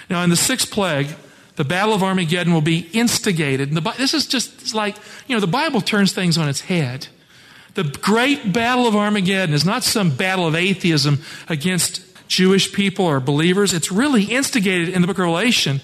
Now, 0.09 0.23
in 0.23 0.31
the 0.31 0.37
sixth 0.37 0.71
plague, 0.71 1.09
the 1.57 1.65
battle 1.65 1.95
of 1.95 2.03
Armageddon 2.03 2.53
will 2.53 2.61
be 2.61 2.89
instigated. 2.93 3.69
And 3.69 3.77
the, 3.77 3.91
this 3.93 4.15
is 4.15 4.27
just 4.27 4.75
like, 4.75 4.97
you 5.29 5.37
know, 5.37 5.41
the 5.41 5.47
Bible 5.47 5.81
turns 5.81 6.13
things 6.13 6.37
on 6.37 6.49
its 6.49 6.63
head. 6.63 7.09
The 7.75 7.85
great 7.85 8.53
battle 8.53 8.87
of 8.87 8.97
Armageddon 8.97 9.55
is 9.55 9.65
not 9.65 9.83
some 9.83 10.11
battle 10.11 10.47
of 10.47 10.55
atheism 10.55 11.21
against 11.49 12.03
Jewish 12.29 12.73
people 12.73 13.05
or 13.05 13.21
believers. 13.21 13.73
It's 13.73 13.93
really 13.93 14.25
instigated 14.25 14.89
in 14.89 15.01
the 15.01 15.07
book 15.07 15.17
of 15.17 15.25
Revelation 15.25 15.81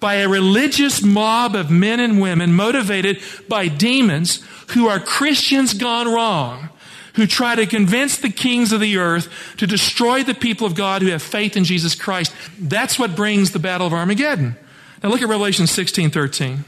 by 0.00 0.16
a 0.16 0.28
religious 0.28 1.02
mob 1.02 1.54
of 1.54 1.70
men 1.70 2.00
and 2.00 2.20
women 2.20 2.52
motivated 2.52 3.20
by 3.48 3.68
demons 3.68 4.42
who 4.68 4.88
are 4.88 5.00
Christians 5.00 5.72
gone 5.72 6.08
wrong, 6.08 6.68
who 7.14 7.26
try 7.26 7.54
to 7.54 7.66
convince 7.66 8.18
the 8.18 8.30
kings 8.30 8.72
of 8.72 8.80
the 8.80 8.98
earth 8.98 9.28
to 9.56 9.66
destroy 9.66 10.22
the 10.22 10.34
people 10.34 10.66
of 10.66 10.74
God 10.74 11.00
who 11.00 11.08
have 11.08 11.22
faith 11.22 11.56
in 11.56 11.64
Jesus 11.64 11.94
Christ. 11.94 12.34
That's 12.58 12.98
what 12.98 13.16
brings 13.16 13.52
the 13.52 13.58
battle 13.58 13.86
of 13.86 13.94
Armageddon. 13.94 14.56
Now 15.02 15.10
look 15.10 15.22
at 15.22 15.28
Revelation 15.28 15.66
16 15.66 16.10
13. 16.10 16.64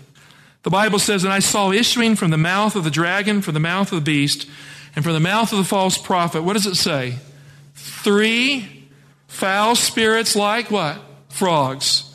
The 0.63 0.71
Bible 0.71 0.99
says, 0.99 1.25
And 1.25 1.33
I 1.33 1.39
saw 1.39 1.71
issuing 1.71 2.17
from 2.17 2.31
the 2.31 2.37
mouth 2.37 2.77
of 2.77 2.85
the 2.85 2.91
dragon, 2.91 3.43
from 3.43 3.55
the 3.55 3.61
mouth 3.61 3.93
of 3.93 3.97
the 3.97 4.11
beast, 4.11 4.49
and 4.95 5.05
from 5.05 5.15
the 5.15 5.21
mouth 5.21 5.53
of 5.53 5.59
the 5.59 5.65
false 5.65 5.97
prophet, 5.97 6.43
what 6.43 6.55
does 6.55 6.67
it 6.67 6.75
say? 6.75 7.17
Three 7.75 8.89
foul 9.29 9.77
spirits 9.77 10.35
like 10.35 10.71
what? 10.71 11.01
Frogs. 11.29 12.08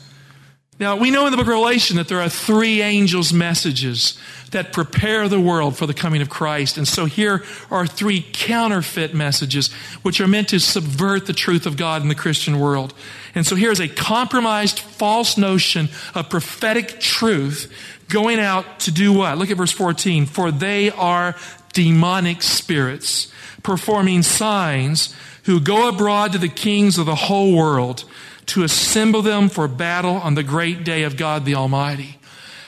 Now, 0.84 0.96
we 0.96 1.10
know 1.10 1.24
in 1.24 1.30
the 1.30 1.38
book 1.38 1.46
of 1.46 1.48
Revelation 1.48 1.96
that 1.96 2.08
there 2.08 2.20
are 2.20 2.28
three 2.28 2.82
angels' 2.82 3.32
messages 3.32 4.18
that 4.50 4.70
prepare 4.70 5.30
the 5.30 5.40
world 5.40 5.78
for 5.78 5.86
the 5.86 5.94
coming 5.94 6.20
of 6.20 6.28
Christ. 6.28 6.76
And 6.76 6.86
so 6.86 7.06
here 7.06 7.42
are 7.70 7.86
three 7.86 8.20
counterfeit 8.20 9.14
messages 9.14 9.72
which 10.02 10.20
are 10.20 10.28
meant 10.28 10.50
to 10.50 10.58
subvert 10.58 11.24
the 11.24 11.32
truth 11.32 11.64
of 11.64 11.78
God 11.78 12.02
in 12.02 12.08
the 12.08 12.14
Christian 12.14 12.60
world. 12.60 12.92
And 13.34 13.46
so 13.46 13.56
here's 13.56 13.80
a 13.80 13.88
compromised 13.88 14.78
false 14.78 15.38
notion 15.38 15.88
of 16.14 16.28
prophetic 16.28 17.00
truth 17.00 17.72
going 18.10 18.38
out 18.38 18.80
to 18.80 18.90
do 18.90 19.10
what? 19.10 19.38
Look 19.38 19.50
at 19.50 19.56
verse 19.56 19.72
14. 19.72 20.26
For 20.26 20.52
they 20.52 20.90
are 20.90 21.34
demonic 21.72 22.42
spirits 22.42 23.32
performing 23.62 24.22
signs 24.22 25.14
who 25.44 25.60
go 25.60 25.88
abroad 25.88 26.32
to 26.32 26.38
the 26.38 26.48
kings 26.50 26.98
of 26.98 27.06
the 27.06 27.14
whole 27.14 27.56
world 27.56 28.04
to 28.46 28.62
assemble 28.62 29.22
them 29.22 29.48
for 29.48 29.68
battle 29.68 30.16
on 30.16 30.34
the 30.34 30.42
great 30.42 30.84
day 30.84 31.02
of 31.02 31.16
God 31.16 31.44
the 31.44 31.54
Almighty. 31.54 32.18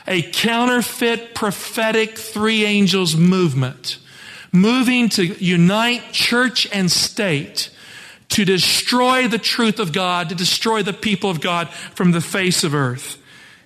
A 0.07 0.23
counterfeit 0.23 1.35
prophetic 1.35 2.17
three 2.17 2.65
angels 2.65 3.17
movement, 3.17 3.99
moving 4.53 5.09
to 5.11 5.25
unite 5.25 6.13
church 6.13 6.69
and 6.73 6.91
state 6.91 7.71
to 8.29 8.45
destroy 8.45 9.29
the 9.29 9.39
truth 9.39 9.79
of 9.79 9.93
God, 9.93 10.29
to 10.29 10.35
destroy 10.35 10.83
the 10.83 10.93
people 10.93 11.31
of 11.31 11.41
God 11.41 11.69
from 11.71 12.13
the 12.13 12.21
face 12.21 12.65
of 12.65 12.75
earth. 12.75 13.21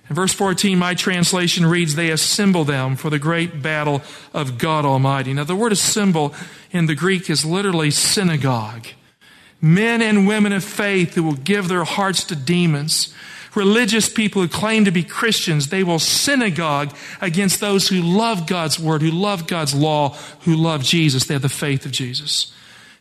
In 0.09 0.15
verse 0.15 0.33
14, 0.33 0.77
my 0.77 0.93
translation 0.93 1.65
reads, 1.65 1.95
They 1.95 2.11
assemble 2.11 2.65
them 2.65 2.95
for 2.95 3.09
the 3.09 3.19
great 3.19 3.61
battle 3.61 4.01
of 4.33 4.57
God 4.57 4.83
Almighty. 4.83 5.33
Now, 5.33 5.45
the 5.45 5.55
word 5.55 5.71
assemble 5.71 6.35
in 6.71 6.87
the 6.87 6.95
Greek 6.95 7.29
is 7.29 7.45
literally 7.45 7.91
synagogue 7.91 8.87
men 9.61 10.01
and 10.01 10.27
women 10.27 10.51
of 10.51 10.63
faith 10.63 11.13
who 11.13 11.23
will 11.23 11.33
give 11.33 11.67
their 11.67 11.83
hearts 11.83 12.23
to 12.25 12.35
demons, 12.35 13.13
religious 13.53 14.09
people 14.09 14.41
who 14.41 14.47
claim 14.47 14.85
to 14.85 14.91
be 14.91 15.03
Christians, 15.03 15.67
they 15.67 15.83
will 15.83 15.99
synagogue 15.99 16.93
against 17.19 17.59
those 17.59 17.87
who 17.87 18.01
love 18.01 18.47
God's 18.47 18.79
word, 18.79 19.01
who 19.01 19.11
love 19.11 19.47
God's 19.47 19.75
law, 19.75 20.09
who 20.41 20.55
love 20.55 20.83
Jesus. 20.83 21.25
They 21.25 21.35
have 21.35 21.41
the 21.41 21.49
faith 21.49 21.85
of 21.85 21.91
Jesus. 21.91 22.53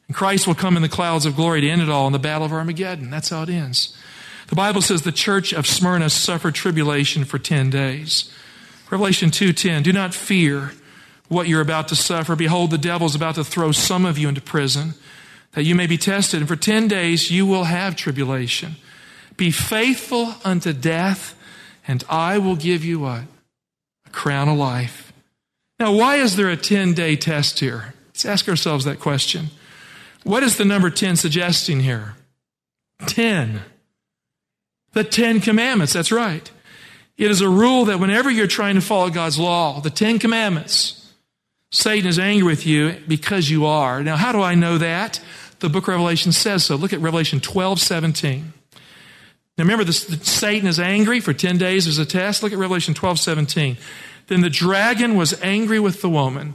And 0.07 0.17
Christ 0.17 0.47
will 0.47 0.55
come 0.55 0.77
in 0.77 0.83
the 0.83 0.89
clouds 0.89 1.25
of 1.25 1.37
glory 1.37 1.61
to 1.61 1.69
end 1.69 1.83
it 1.83 1.89
all 1.89 2.07
in 2.07 2.13
the 2.13 2.19
battle 2.19 2.45
of 2.45 2.53
Armageddon. 2.53 3.11
That's 3.11 3.31
how 3.31 3.43
it 3.43 3.49
ends. 3.49 3.97
The 4.49 4.57
Bible 4.57 4.83
says 4.83 5.03
the 5.03 5.13
church 5.13 5.53
of 5.53 5.67
Smyrna 5.67 6.11
suffered 6.11 6.57
tribulation 6.57 7.25
for 7.25 7.39
10 7.39 7.71
days. 7.71 8.29
Revelation 8.91 9.31
2:10 9.31 9.85
Do 9.85 9.93
not 9.93 10.13
fear 10.13 10.73
what 11.29 11.47
you're 11.47 11.61
about 11.61 11.87
to 11.89 11.97
suffer. 11.97 12.35
Behold, 12.35 12.73
the 12.73 12.79
devil 12.79 13.07
is 13.07 13.15
about 13.15 13.37
to 13.37 13.45
throw 13.45 13.71
some 13.71 14.05
of 14.05 14.19
you 14.19 14.29
into 14.29 14.41
prison 14.41 14.95
that 15.53 15.65
you 15.65 15.75
may 15.75 15.87
be 15.87 15.99
tested. 15.99 16.41
And 16.41 16.49
for 16.49 16.57
10 16.57 16.89
days 16.89 17.31
you 17.31 17.47
will 17.47 17.65
have 17.65 17.97
tribulation. 17.97 18.77
Be 19.37 19.51
faithful 19.51 20.35
unto 20.45 20.73
death, 20.73 21.35
and 21.89 22.05
I 22.09 22.39
will 22.39 22.57
give 22.57 22.85
you 22.85 23.01
what? 23.01 23.23
A 24.07 24.11
crown 24.11 24.49
of 24.49 24.59
life. 24.59 25.13
Now, 25.79 25.93
why 25.93 26.17
is 26.17 26.37
there 26.37 26.51
a 26.51 26.57
10 26.57 26.93
day 26.93 27.17
test 27.17 27.61
here? 27.61 27.95
Let's 28.09 28.27
ask 28.27 28.49
ourselves 28.49 28.85
that 28.85 29.01
question. 29.01 29.47
What 30.25 30.43
is 30.43 30.59
the 30.59 30.67
number 30.67 30.91
10 30.91 31.17
suggesting 31.17 31.81
here? 31.81 32.17
10. 33.07 33.63
The 34.93 35.05
10 35.05 35.41
commandments, 35.41 35.95
that's 35.95 36.13
right. 36.13 36.51
It 37.17 37.31
is 37.31 37.41
a 37.41 37.49
rule 37.49 37.87
that 37.87 38.01
whenever 38.01 38.31
you're 38.31 38.47
trying 38.47 38.75
to 38.75 38.81
follow 38.81 39.09
God's 39.09 39.39
law, 39.39 39.81
the 39.81 39.91
10 39.91 40.19
commandments, 40.19 41.00
Satan 41.73 42.09
is 42.09 42.19
angry 42.19 42.47
with 42.47 42.67
you 42.67 42.97
because 43.07 43.49
you 43.49 43.67
are. 43.67 44.03
Now, 44.03 44.17
how 44.17 44.33
do 44.33 44.41
I 44.41 44.55
know 44.55 44.79
that? 44.79 45.21
The 45.61 45.69
book 45.69 45.85
of 45.85 45.89
Revelation 45.89 46.33
says 46.33 46.65
so. 46.65 46.77
Look 46.77 46.93
at 46.93 47.01
Revelation 47.01 47.39
12, 47.39 47.81
17. 47.81 48.53
Now 49.57 49.65
remember, 49.65 49.85
this, 49.85 50.07
Satan 50.23 50.67
is 50.67 50.81
angry 50.81 51.21
for 51.21 51.33
10 51.33 51.59
days 51.59 51.87
as 51.87 51.99
a 51.99 52.07
test. 52.07 52.43
Look 52.43 52.53
at 52.53 52.59
Revelation 52.59 52.95
12, 52.95 53.19
17. 53.19 53.77
Then 54.27 54.41
the 54.41 54.51
dragon 54.51 55.17
was 55.17 55.41
angry 55.43 55.79
with 55.79 56.03
the 56.03 56.09
woman, 56.09 56.55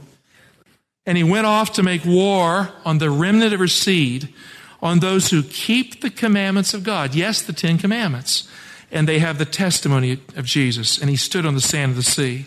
and 1.04 1.16
he 1.16 1.22
went 1.22 1.46
off 1.46 1.72
to 1.74 1.82
make 1.82 2.04
war 2.04 2.70
on 2.84 2.98
the 2.98 3.10
remnant 3.10 3.52
of 3.52 3.60
her 3.60 3.68
seed, 3.68 4.32
on 4.82 4.98
those 4.98 5.30
who 5.30 5.42
keep 5.42 6.00
the 6.00 6.10
commandments 6.10 6.74
of 6.74 6.82
God. 6.82 7.14
Yes, 7.14 7.42
the 7.42 7.52
Ten 7.52 7.78
Commandments. 7.78 8.48
And 8.90 9.08
they 9.08 9.18
have 9.18 9.38
the 9.38 9.44
testimony 9.44 10.20
of 10.36 10.44
Jesus. 10.44 10.98
And 10.98 11.10
he 11.10 11.16
stood 11.16 11.44
on 11.46 11.54
the 11.54 11.60
sand 11.60 11.90
of 11.90 11.96
the 11.96 12.02
sea. 12.02 12.46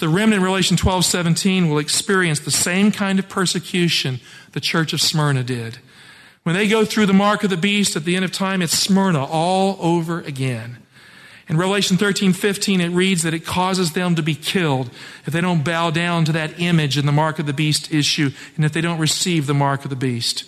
The 0.00 0.08
remnant 0.08 0.38
in 0.38 0.42
Revelation 0.42 0.78
12, 0.78 1.04
17 1.04 1.68
will 1.68 1.78
experience 1.78 2.40
the 2.40 2.50
same 2.50 2.90
kind 2.90 3.18
of 3.18 3.28
persecution 3.28 4.20
the 4.52 4.60
church 4.60 4.94
of 4.94 5.00
Smyrna 5.02 5.42
did. 5.42 5.78
When 6.42 6.54
they 6.54 6.68
go 6.68 6.86
through 6.86 7.04
the 7.04 7.12
mark 7.12 7.44
of 7.44 7.50
the 7.50 7.58
beast 7.58 7.96
at 7.96 8.06
the 8.06 8.16
end 8.16 8.24
of 8.24 8.32
time, 8.32 8.62
it's 8.62 8.78
Smyrna 8.78 9.22
all 9.22 9.76
over 9.78 10.22
again. 10.22 10.78
In 11.50 11.58
Revelation 11.58 11.98
13, 11.98 12.32
15, 12.32 12.80
it 12.80 12.88
reads 12.88 13.22
that 13.24 13.34
it 13.34 13.44
causes 13.44 13.92
them 13.92 14.14
to 14.14 14.22
be 14.22 14.34
killed 14.34 14.90
if 15.26 15.34
they 15.34 15.42
don't 15.42 15.64
bow 15.64 15.90
down 15.90 16.24
to 16.24 16.32
that 16.32 16.58
image 16.58 16.96
in 16.96 17.04
the 17.04 17.12
mark 17.12 17.38
of 17.38 17.44
the 17.44 17.52
beast 17.52 17.92
issue 17.92 18.30
and 18.56 18.64
if 18.64 18.72
they 18.72 18.80
don't 18.80 19.00
receive 19.00 19.46
the 19.46 19.52
mark 19.52 19.84
of 19.84 19.90
the 19.90 19.96
beast. 19.96 20.44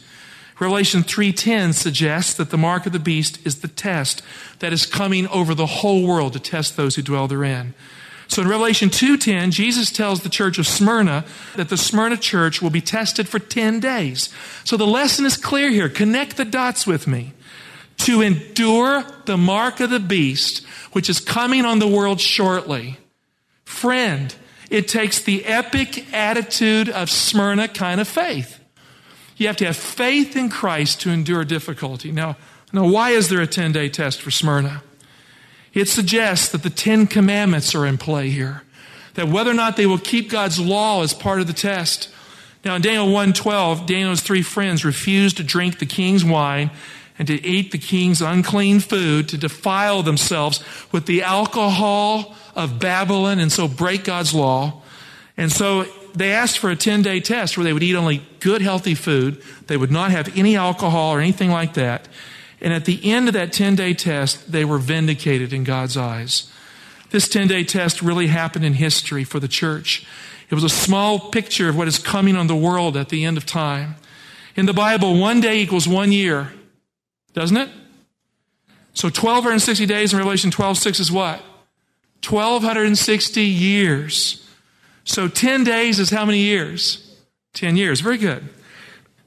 Revelation 0.60 1.02
3:10 1.02 1.74
suggests 1.74 2.32
that 2.34 2.48
the 2.48 2.56
mark 2.56 2.86
of 2.86 2.92
the 2.92 2.98
beast 2.98 3.38
is 3.44 3.56
the 3.56 3.68
test 3.68 4.22
that 4.60 4.72
is 4.72 4.86
coming 4.86 5.26
over 5.28 5.54
the 5.54 5.66
whole 5.66 6.06
world 6.06 6.32
to 6.32 6.38
test 6.38 6.76
those 6.76 6.96
who 6.96 7.02
dwell 7.02 7.28
therein. 7.28 7.74
So 8.32 8.40
in 8.40 8.48
Revelation 8.48 8.88
2:10, 8.88 9.50
Jesus 9.50 9.90
tells 9.90 10.22
the 10.22 10.30
church 10.30 10.56
of 10.56 10.66
Smyrna 10.66 11.26
that 11.54 11.68
the 11.68 11.76
Smyrna 11.76 12.16
church 12.16 12.62
will 12.62 12.70
be 12.70 12.80
tested 12.80 13.28
for 13.28 13.38
10 13.38 13.78
days. 13.78 14.30
So 14.64 14.78
the 14.78 14.86
lesson 14.86 15.26
is 15.26 15.36
clear 15.36 15.68
here. 15.68 15.90
Connect 15.90 16.38
the 16.38 16.46
dots 16.46 16.86
with 16.86 17.06
me. 17.06 17.34
To 17.98 18.22
endure 18.22 19.04
the 19.26 19.36
mark 19.36 19.80
of 19.80 19.90
the 19.90 20.00
beast, 20.00 20.64
which 20.92 21.10
is 21.10 21.20
coming 21.20 21.66
on 21.66 21.78
the 21.78 21.86
world 21.86 22.22
shortly. 22.22 22.96
Friend, 23.66 24.34
it 24.70 24.88
takes 24.88 25.20
the 25.20 25.44
epic 25.44 26.06
attitude 26.14 26.88
of 26.88 27.10
Smyrna 27.10 27.68
kind 27.68 28.00
of 28.00 28.08
faith. 28.08 28.58
You 29.36 29.46
have 29.48 29.58
to 29.58 29.66
have 29.66 29.76
faith 29.76 30.36
in 30.36 30.48
Christ 30.48 31.02
to 31.02 31.10
endure 31.10 31.44
difficulty. 31.44 32.10
Now, 32.10 32.38
now 32.72 32.86
why 32.86 33.10
is 33.10 33.28
there 33.28 33.42
a 33.42 33.46
10 33.46 33.72
day 33.72 33.90
test 33.90 34.22
for 34.22 34.30
Smyrna? 34.30 34.82
It 35.74 35.88
suggests 35.88 36.48
that 36.50 36.62
the 36.62 36.70
Ten 36.70 37.06
Commandments 37.06 37.74
are 37.74 37.86
in 37.86 37.98
play 37.98 38.30
here. 38.30 38.62
That 39.14 39.28
whether 39.28 39.50
or 39.50 39.54
not 39.54 39.76
they 39.76 39.86
will 39.86 39.98
keep 39.98 40.30
God's 40.30 40.58
law 40.58 41.02
is 41.02 41.14
part 41.14 41.40
of 41.40 41.46
the 41.46 41.52
test. 41.52 42.08
Now 42.64 42.76
in 42.76 42.82
Daniel 42.82 43.08
1:12, 43.08 43.86
Daniel's 43.86 44.20
three 44.20 44.42
friends 44.42 44.84
refused 44.84 45.36
to 45.38 45.42
drink 45.42 45.78
the 45.78 45.86
king's 45.86 46.24
wine 46.24 46.70
and 47.18 47.28
to 47.28 47.46
eat 47.46 47.72
the 47.72 47.78
king's 47.78 48.22
unclean 48.22 48.80
food, 48.80 49.28
to 49.28 49.38
defile 49.38 50.02
themselves 50.02 50.62
with 50.90 51.06
the 51.06 51.22
alcohol 51.22 52.34
of 52.54 52.78
Babylon 52.78 53.38
and 53.38 53.52
so 53.52 53.68
break 53.68 54.04
God's 54.04 54.34
law. 54.34 54.82
And 55.36 55.52
so 55.52 55.86
they 56.14 56.32
asked 56.32 56.58
for 56.58 56.70
a 56.70 56.76
10 56.76 57.02
day 57.02 57.20
test 57.20 57.56
where 57.56 57.64
they 57.64 57.72
would 57.72 57.82
eat 57.82 57.96
only 57.96 58.22
good, 58.40 58.62
healthy 58.62 58.94
food. 58.94 59.42
They 59.66 59.76
would 59.76 59.90
not 59.90 60.10
have 60.10 60.36
any 60.36 60.56
alcohol 60.56 61.14
or 61.14 61.20
anything 61.20 61.50
like 61.50 61.74
that. 61.74 62.08
And 62.62 62.72
at 62.72 62.84
the 62.84 63.12
end 63.12 63.28
of 63.28 63.34
that 63.34 63.52
10 63.52 63.74
day 63.74 63.92
test, 63.92 64.50
they 64.50 64.64
were 64.64 64.78
vindicated 64.78 65.52
in 65.52 65.64
God's 65.64 65.96
eyes. 65.96 66.50
This 67.10 67.28
10 67.28 67.48
day 67.48 67.64
test 67.64 68.00
really 68.00 68.28
happened 68.28 68.64
in 68.64 68.74
history 68.74 69.24
for 69.24 69.40
the 69.40 69.48
church. 69.48 70.06
It 70.48 70.54
was 70.54 70.64
a 70.64 70.68
small 70.68 71.18
picture 71.30 71.68
of 71.68 71.76
what 71.76 71.88
is 71.88 71.98
coming 71.98 72.36
on 72.36 72.46
the 72.46 72.56
world 72.56 72.96
at 72.96 73.08
the 73.08 73.24
end 73.24 73.36
of 73.36 73.44
time. 73.44 73.96
In 74.54 74.66
the 74.66 74.72
Bible, 74.72 75.18
one 75.18 75.40
day 75.40 75.60
equals 75.60 75.88
one 75.88 76.12
year, 76.12 76.52
doesn't 77.34 77.56
it? 77.56 77.68
So 78.94 79.06
1260 79.08 79.86
days 79.86 80.12
in 80.12 80.18
Revelation 80.18 80.50
12 80.50 80.78
6 80.78 81.00
is 81.00 81.10
what? 81.10 81.40
1260 82.28 83.42
years. 83.42 84.48
So 85.04 85.26
10 85.26 85.64
days 85.64 85.98
is 85.98 86.10
how 86.10 86.24
many 86.24 86.38
years? 86.38 87.16
10 87.54 87.76
years. 87.76 88.00
Very 88.00 88.18
good. 88.18 88.48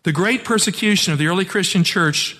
The 0.03 0.13
great 0.13 0.45
persecution 0.45 1.11
of 1.11 1.19
the 1.19 1.27
early 1.27 1.43
Christian 1.43 1.83
church, 1.83 2.37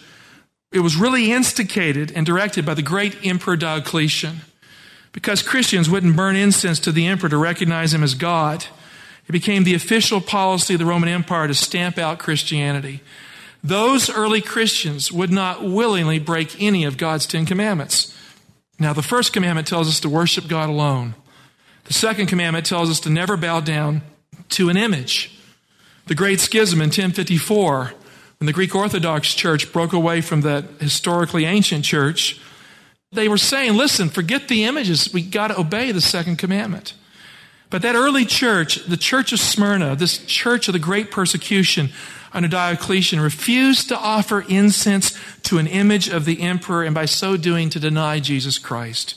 it 0.75 0.81
was 0.81 0.97
really 0.97 1.31
instigated 1.31 2.11
and 2.11 2.25
directed 2.25 2.65
by 2.65 2.73
the 2.73 2.81
great 2.81 3.25
Emperor 3.25 3.55
Diocletian. 3.55 4.41
Because 5.13 5.41
Christians 5.41 5.89
wouldn't 5.89 6.17
burn 6.17 6.35
incense 6.35 6.79
to 6.81 6.91
the 6.91 7.07
emperor 7.07 7.29
to 7.29 7.37
recognize 7.37 7.93
him 7.93 8.03
as 8.03 8.13
God, 8.13 8.65
it 9.25 9.31
became 9.31 9.63
the 9.63 9.73
official 9.73 10.19
policy 10.19 10.73
of 10.73 10.79
the 10.79 10.85
Roman 10.85 11.07
Empire 11.07 11.47
to 11.47 11.53
stamp 11.53 11.97
out 11.97 12.19
Christianity. 12.19 12.99
Those 13.63 14.09
early 14.09 14.41
Christians 14.41 15.13
would 15.13 15.31
not 15.31 15.63
willingly 15.63 16.19
break 16.19 16.61
any 16.61 16.83
of 16.83 16.97
God's 16.97 17.25
Ten 17.25 17.45
Commandments. 17.45 18.13
Now, 18.77 18.91
the 18.91 19.01
first 19.01 19.31
commandment 19.31 19.67
tells 19.67 19.87
us 19.87 20.01
to 20.01 20.09
worship 20.09 20.49
God 20.49 20.69
alone. 20.69 21.15
The 21.85 21.93
second 21.93 22.27
commandment 22.27 22.65
tells 22.65 22.89
us 22.89 22.99
to 23.01 23.09
never 23.09 23.37
bow 23.37 23.61
down 23.61 24.01
to 24.49 24.67
an 24.67 24.75
image. 24.75 25.39
The 26.07 26.15
Great 26.15 26.41
Schism 26.41 26.81
in 26.81 26.87
1054, 26.87 27.93
when 28.37 28.47
the 28.47 28.53
Greek 28.53 28.75
Orthodox 28.75 29.33
Church 29.33 29.71
broke 29.71 29.93
away 29.93 30.21
from 30.21 30.41
that 30.41 30.65
historically 30.79 31.45
ancient 31.45 31.85
church, 31.85 32.39
they 33.11 33.27
were 33.27 33.37
saying, 33.37 33.75
listen, 33.75 34.09
forget 34.09 34.47
the 34.47 34.65
images. 34.65 35.13
We 35.13 35.21
got 35.21 35.47
to 35.47 35.59
obey 35.59 35.91
the 35.91 36.01
second 36.01 36.37
commandment. 36.37 36.93
But 37.69 37.81
that 37.81 37.95
early 37.95 38.25
church, 38.25 38.85
the 38.85 38.97
church 38.97 39.33
of 39.33 39.39
Smyrna, 39.39 39.95
this 39.95 40.23
church 40.25 40.67
of 40.67 40.73
the 40.73 40.79
great 40.79 41.11
persecution 41.11 41.89
under 42.33 42.47
Diocletian, 42.47 43.19
refused 43.19 43.87
to 43.89 43.97
offer 43.97 44.45
incense 44.47 45.17
to 45.43 45.57
an 45.57 45.67
image 45.67 46.07
of 46.09 46.25
the 46.25 46.41
emperor 46.41 46.83
and 46.83 46.93
by 46.93 47.05
so 47.05 47.37
doing 47.37 47.69
to 47.69 47.79
deny 47.79 48.19
Jesus 48.19 48.57
Christ. 48.57 49.15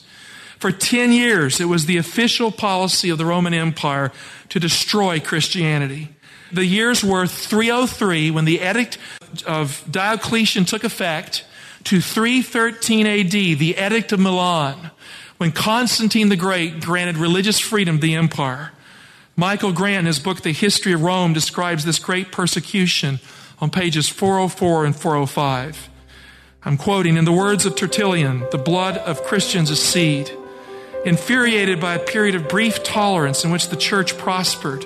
For 0.57 0.71
10 0.71 1.13
years, 1.13 1.61
it 1.61 1.65
was 1.65 1.85
the 1.85 1.97
official 1.97 2.51
policy 2.51 3.09
of 3.09 3.17
the 3.17 3.25
Roman 3.25 3.53
Empire 3.53 4.11
to 4.49 4.59
destroy 4.59 5.19
Christianity. 5.19 6.09
The 6.51 6.65
years 6.65 7.03
were 7.03 7.27
303 7.27 8.31
when 8.31 8.45
the 8.45 8.61
edict 8.61 8.97
of 9.45 9.83
Diocletian 9.89 10.65
took 10.65 10.83
effect 10.83 11.45
to 11.85 12.01
313 12.01 13.05
AD, 13.05 13.31
the 13.31 13.75
edict 13.77 14.11
of 14.11 14.19
Milan 14.19 14.91
when 15.39 15.53
Constantine 15.53 16.27
the 16.27 16.35
Great 16.35 16.81
granted 16.81 17.17
religious 17.17 17.59
freedom 17.59 17.95
to 17.97 18.01
the 18.01 18.15
empire. 18.15 18.71
Michael 19.37 19.71
Grant, 19.71 19.99
in 19.99 20.05
his 20.05 20.19
book, 20.19 20.41
The 20.41 20.51
History 20.51 20.91
of 20.91 21.01
Rome, 21.01 21.31
describes 21.31 21.85
this 21.85 21.97
great 21.97 22.29
persecution 22.29 23.19
on 23.59 23.69
pages 23.69 24.09
404 24.09 24.85
and 24.85 24.93
405. 24.93 25.89
I'm 26.65 26.75
quoting, 26.75 27.15
in 27.15 27.23
the 27.23 27.31
words 27.31 27.65
of 27.65 27.77
Tertullian, 27.77 28.43
the 28.51 28.57
blood 28.57 28.97
of 28.97 29.23
Christians 29.23 29.71
is 29.71 29.81
seed. 29.81 30.29
Infuriated 31.05 31.79
by 31.79 31.95
a 31.95 32.05
period 32.05 32.35
of 32.35 32.49
brief 32.49 32.83
tolerance 32.83 33.45
in 33.45 33.51
which 33.51 33.69
the 33.69 33.77
church 33.77 34.17
prospered, 34.17 34.85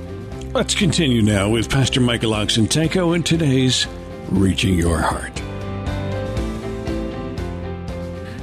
Let's 0.53 0.75
continue 0.75 1.21
now 1.21 1.47
with 1.47 1.69
Pastor 1.69 2.01
Michael 2.01 2.31
Oxentenko 2.31 3.15
in 3.15 3.23
today's 3.23 3.87
Reaching 4.27 4.73
Your 4.73 4.99
Heart. 4.99 5.41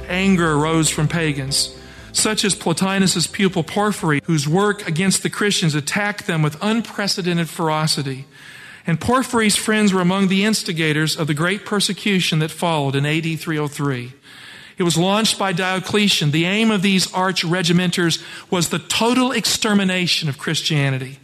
Anger 0.09 0.53
arose 0.53 0.89
from 0.89 1.07
pagans, 1.07 1.79
such 2.11 2.43
as 2.43 2.55
Plotinus' 2.55 3.31
pupil 3.31 3.61
Porphyry, 3.61 4.21
whose 4.23 4.47
work 4.47 4.87
against 4.87 5.21
the 5.21 5.29
Christians 5.29 5.75
attacked 5.75 6.25
them 6.25 6.41
with 6.41 6.57
unprecedented 6.63 7.47
ferocity. 7.47 8.25
And 8.87 8.99
Porphyry's 8.99 9.55
friends 9.55 9.93
were 9.93 10.01
among 10.01 10.29
the 10.29 10.45
instigators 10.45 11.15
of 11.15 11.27
the 11.27 11.35
great 11.35 11.63
persecution 11.63 12.39
that 12.39 12.49
followed 12.49 12.95
in 12.95 13.05
AD 13.05 13.39
303. 13.39 14.13
It 14.79 14.83
was 14.83 14.97
launched 14.97 15.37
by 15.37 15.53
Diocletian. 15.53 16.31
The 16.31 16.45
aim 16.45 16.71
of 16.71 16.81
these 16.81 17.13
arch 17.13 17.43
regimenters 17.43 18.23
was 18.49 18.69
the 18.69 18.79
total 18.79 19.31
extermination 19.31 20.27
of 20.27 20.39
Christianity. 20.39 21.19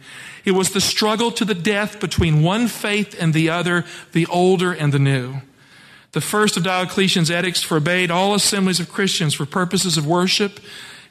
It 0.46 0.52
was 0.52 0.70
the 0.70 0.80
struggle 0.80 1.32
to 1.32 1.44
the 1.44 1.56
death 1.56 1.98
between 1.98 2.42
one 2.42 2.68
faith 2.68 3.16
and 3.20 3.34
the 3.34 3.50
other, 3.50 3.84
the 4.12 4.26
older 4.26 4.72
and 4.72 4.92
the 4.92 4.98
new. 5.00 5.42
The 6.12 6.20
first 6.20 6.56
of 6.56 6.62
Diocletian's 6.62 7.32
edicts 7.32 7.62
forbade 7.62 8.12
all 8.12 8.32
assemblies 8.32 8.78
of 8.78 8.90
Christians 8.90 9.34
for 9.34 9.44
purposes 9.44 9.98
of 9.98 10.06
worship 10.06 10.60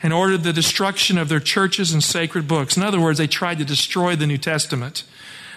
and 0.02 0.14
ordered 0.14 0.44
the 0.44 0.54
destruction 0.54 1.18
of 1.18 1.28
their 1.28 1.42
churches 1.42 1.92
and 1.92 2.02
sacred 2.02 2.48
books. 2.48 2.78
In 2.78 2.84
other 2.84 3.00
words, 3.00 3.18
they 3.18 3.28
tried 3.28 3.58
to 3.58 3.66
destroy 3.66 4.16
the 4.16 4.26
New 4.26 4.38
Testament. 4.38 5.04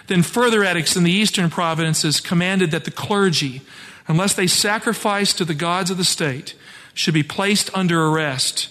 Then 0.07 0.23
further 0.23 0.63
edicts 0.63 0.97
in 0.97 1.05
the 1.05 1.11
eastern 1.11 1.49
provinces 1.49 2.19
commanded 2.19 2.71
that 2.71 2.83
the 2.83 2.91
clergy, 2.91 3.61
unless 4.09 4.33
they 4.33 4.47
sacrificed 4.47 5.37
to 5.37 5.45
the 5.45 5.53
gods 5.53 5.89
of 5.89 5.97
the 5.97 6.03
state, 6.03 6.53
should 6.93 7.13
be 7.13 7.23
placed 7.23 7.73
under 7.73 8.07
arrest 8.07 8.67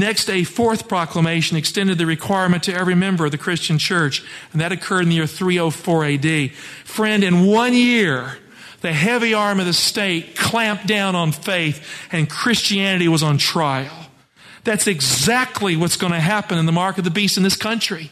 Next, 0.00 0.30
a 0.30 0.44
fourth 0.44 0.88
proclamation 0.88 1.58
extended 1.58 1.98
the 1.98 2.06
requirement 2.06 2.62
to 2.62 2.74
every 2.74 2.94
member 2.94 3.26
of 3.26 3.32
the 3.32 3.38
Christian 3.38 3.76
church, 3.78 4.24
and 4.50 4.60
that 4.62 4.72
occurred 4.72 5.02
in 5.02 5.10
the 5.10 5.16
year 5.16 5.26
304 5.26 6.04
AD. 6.06 6.52
Friend, 6.86 7.22
in 7.22 7.44
one 7.44 7.74
year, 7.74 8.38
the 8.80 8.94
heavy 8.94 9.34
arm 9.34 9.60
of 9.60 9.66
the 9.66 9.74
state 9.74 10.36
clamped 10.36 10.86
down 10.86 11.14
on 11.14 11.32
faith, 11.32 11.86
and 12.10 12.30
Christianity 12.30 13.08
was 13.08 13.22
on 13.22 13.36
trial. 13.36 14.06
That's 14.64 14.86
exactly 14.86 15.76
what's 15.76 15.96
going 15.96 16.14
to 16.14 16.20
happen 16.20 16.56
in 16.56 16.64
the 16.64 16.72
mark 16.72 16.96
of 16.96 17.04
the 17.04 17.10
beast 17.10 17.36
in 17.36 17.42
this 17.42 17.56
country. 17.56 18.10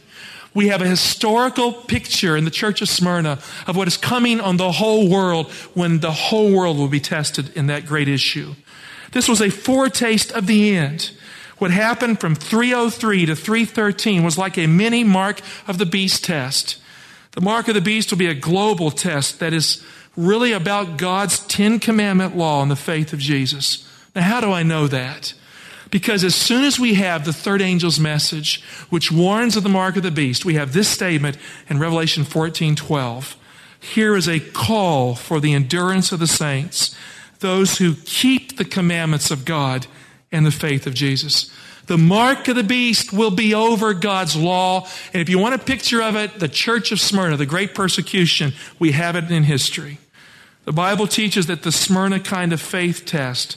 We 0.52 0.68
have 0.68 0.82
a 0.82 0.86
historical 0.86 1.72
picture 1.72 2.36
in 2.36 2.44
the 2.44 2.50
church 2.50 2.82
of 2.82 2.90
Smyrna 2.90 3.38
of 3.66 3.76
what 3.76 3.88
is 3.88 3.96
coming 3.96 4.42
on 4.42 4.58
the 4.58 4.72
whole 4.72 5.08
world 5.08 5.50
when 5.72 6.00
the 6.00 6.12
whole 6.12 6.54
world 6.54 6.76
will 6.76 6.88
be 6.88 7.00
tested 7.00 7.56
in 7.56 7.68
that 7.68 7.86
great 7.86 8.08
issue. 8.08 8.56
This 9.12 9.26
was 9.26 9.40
a 9.40 9.48
foretaste 9.48 10.32
of 10.32 10.46
the 10.46 10.76
end. 10.76 11.12
What 11.58 11.70
happened 11.72 12.20
from 12.20 12.34
303 12.34 13.26
to 13.26 13.36
313 13.36 14.22
was 14.22 14.38
like 14.38 14.56
a 14.56 14.66
mini 14.66 15.04
mark 15.04 15.40
of 15.66 15.78
the 15.78 15.86
beast 15.86 16.24
test. 16.24 16.80
The 17.32 17.40
mark 17.40 17.68
of 17.68 17.74
the 17.74 17.80
beast 17.80 18.10
will 18.10 18.18
be 18.18 18.26
a 18.26 18.34
global 18.34 18.90
test 18.90 19.40
that 19.40 19.52
is 19.52 19.84
really 20.16 20.52
about 20.52 20.98
God's 20.98 21.38
Ten 21.40 21.78
Commandment 21.78 22.36
law 22.36 22.62
and 22.62 22.70
the 22.70 22.76
faith 22.76 23.12
of 23.12 23.18
Jesus. 23.18 23.88
Now, 24.14 24.22
how 24.22 24.40
do 24.40 24.50
I 24.50 24.62
know 24.62 24.86
that? 24.86 25.34
Because 25.90 26.22
as 26.22 26.34
soon 26.34 26.64
as 26.64 26.78
we 26.78 26.94
have 26.94 27.24
the 27.24 27.32
third 27.32 27.62
angel's 27.62 27.98
message, 27.98 28.62
which 28.90 29.10
warns 29.10 29.56
of 29.56 29.62
the 29.62 29.68
mark 29.68 29.96
of 29.96 30.02
the 30.02 30.10
beast, 30.10 30.44
we 30.44 30.54
have 30.54 30.72
this 30.72 30.88
statement 30.88 31.38
in 31.68 31.78
Revelation 31.78 32.24
14 32.24 32.76
12. 32.76 33.36
Here 33.80 34.16
is 34.16 34.28
a 34.28 34.40
call 34.40 35.14
for 35.14 35.40
the 35.40 35.54
endurance 35.54 36.12
of 36.12 36.18
the 36.18 36.26
saints, 36.26 36.96
those 37.38 37.78
who 37.78 37.94
keep 37.94 38.56
the 38.56 38.64
commandments 38.64 39.30
of 39.30 39.44
God 39.44 39.86
and 40.30 40.44
the 40.44 40.50
faith 40.50 40.86
of 40.86 40.94
Jesus. 40.94 41.50
The 41.86 41.98
mark 41.98 42.48
of 42.48 42.56
the 42.56 42.62
beast 42.62 43.12
will 43.14 43.30
be 43.30 43.54
over 43.54 43.94
God's 43.94 44.36
law. 44.36 44.86
And 45.12 45.22
if 45.22 45.28
you 45.30 45.38
want 45.38 45.54
a 45.54 45.58
picture 45.58 46.02
of 46.02 46.16
it, 46.16 46.38
the 46.38 46.48
church 46.48 46.92
of 46.92 47.00
Smyrna, 47.00 47.38
the 47.38 47.46
great 47.46 47.74
persecution, 47.74 48.52
we 48.78 48.92
have 48.92 49.16
it 49.16 49.30
in 49.30 49.44
history. 49.44 49.98
The 50.66 50.72
Bible 50.72 51.06
teaches 51.06 51.46
that 51.46 51.62
the 51.62 51.72
Smyrna 51.72 52.20
kind 52.20 52.52
of 52.52 52.60
faith 52.60 53.06
test 53.06 53.56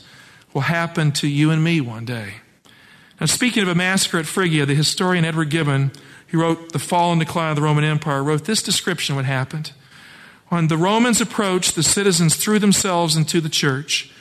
will 0.53 0.62
happen 0.62 1.12
to 1.13 1.27
you 1.27 1.51
and 1.51 1.62
me 1.62 1.81
one 1.81 2.05
day. 2.05 2.36
Now, 3.19 3.25
speaking 3.25 3.63
of 3.63 3.69
a 3.69 3.75
massacre 3.75 4.17
at 4.17 4.25
Phrygia, 4.25 4.65
the 4.65 4.75
historian 4.75 5.25
Edward 5.25 5.49
Gibbon, 5.49 5.91
who 6.27 6.39
wrote 6.39 6.71
The 6.71 6.79
Fall 6.79 7.12
and 7.12 7.19
Decline 7.19 7.49
of 7.49 7.55
the 7.57 7.62
Roman 7.62 7.84
Empire, 7.84 8.23
wrote 8.23 8.45
this 8.45 8.63
description 8.63 9.13
of 9.13 9.17
what 9.17 9.25
happened. 9.25 9.73
When 10.47 10.69
the 10.69 10.77
Romans 10.77 11.19
approached, 11.19 11.75
the 11.75 11.84
citizens 11.84 12.36
threw 12.36 12.60
themselves 12.60 13.17
into 13.17 13.41
the 13.41 13.49
church 13.49 14.12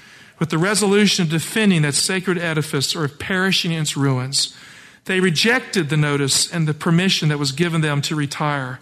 with 0.41 0.49
the 0.49 0.59
resolution 0.59 1.23
of 1.23 1.31
defending 1.31 1.83
that 1.83 1.95
sacred 1.95 2.39
edifice 2.39 2.97
or 2.97 3.05
of 3.05 3.19
perishing 3.19 3.71
in 3.71 3.83
its 3.83 3.97
ruins. 3.97 4.57
They 5.05 5.21
rejected 5.21 5.89
the 5.89 5.97
notice 5.97 6.53
and 6.53 6.67
the 6.67 6.75
permission 6.75 7.29
that 7.29 7.39
was 7.39 7.53
given 7.53 7.83
them 7.83 8.01
to 8.03 8.17
retire, 8.17 8.81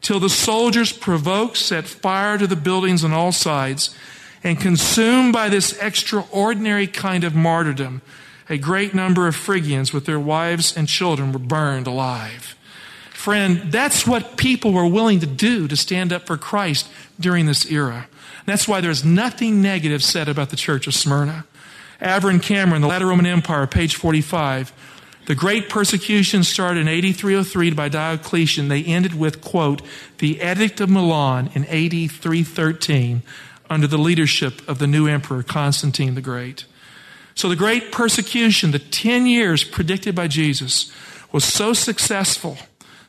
till 0.00 0.18
the 0.18 0.28
soldiers, 0.28 0.92
provoked, 0.92 1.56
set 1.56 1.86
fire 1.86 2.38
to 2.38 2.46
the 2.46 2.56
buildings 2.56 3.04
on 3.04 3.12
all 3.12 3.32
sides, 3.32 3.94
and 4.42 4.60
consumed 4.60 5.32
by 5.32 5.48
this 5.48 5.78
extraordinary 5.78 6.86
kind 6.86 7.22
of 7.24 7.34
martyrdom, 7.34 8.02
a 8.48 8.58
great 8.58 8.94
number 8.94 9.26
of 9.26 9.36
Phrygians 9.36 9.92
with 9.92 10.04
their 10.04 10.20
wives 10.20 10.76
and 10.76 10.88
children 10.88 11.32
were 11.32 11.38
burned 11.38 11.86
alive. 11.86 12.56
Friend, 13.10 13.72
that's 13.72 14.06
what 14.06 14.36
people 14.36 14.72
were 14.72 14.86
willing 14.86 15.20
to 15.20 15.26
do 15.26 15.66
to 15.68 15.76
stand 15.76 16.12
up 16.12 16.26
for 16.26 16.36
Christ 16.36 16.88
during 17.18 17.46
this 17.46 17.70
era. 17.70 18.06
That's 18.46 18.68
why 18.68 18.80
there's 18.80 19.04
nothing 19.04 19.62
negative 19.62 20.02
said 20.02 20.28
about 20.28 20.50
the 20.50 20.56
church 20.56 20.86
of 20.86 20.94
Smyrna. 20.94 21.46
Averil 22.00 22.40
Cameron, 22.40 22.82
The 22.82 22.88
Latter 22.88 23.06
Roman 23.06 23.26
Empire, 23.26 23.66
page 23.66 23.96
45, 23.96 24.72
The 25.26 25.34
great 25.34 25.68
persecution 25.68 26.44
started 26.44 26.86
in 26.86 26.88
AD 26.88 27.16
303 27.16 27.70
by 27.70 27.88
Diocletian. 27.88 28.68
They 28.68 28.84
ended 28.84 29.14
with, 29.14 29.40
quote, 29.40 29.80
the 30.18 30.40
Edict 30.42 30.80
of 30.80 30.90
Milan 30.90 31.50
in 31.54 31.64
AD 31.64 32.10
313 32.10 33.22
under 33.70 33.86
the 33.86 33.98
leadership 33.98 34.66
of 34.68 34.78
the 34.78 34.86
new 34.86 35.06
emperor, 35.06 35.42
Constantine 35.42 36.14
the 36.14 36.20
Great. 36.20 36.66
So 37.34 37.48
the 37.48 37.56
great 37.56 37.90
persecution, 37.90 38.70
the 38.70 38.78
10 38.78 39.26
years 39.26 39.64
predicted 39.64 40.14
by 40.14 40.28
Jesus, 40.28 40.92
was 41.32 41.44
so 41.44 41.72
successful 41.72 42.58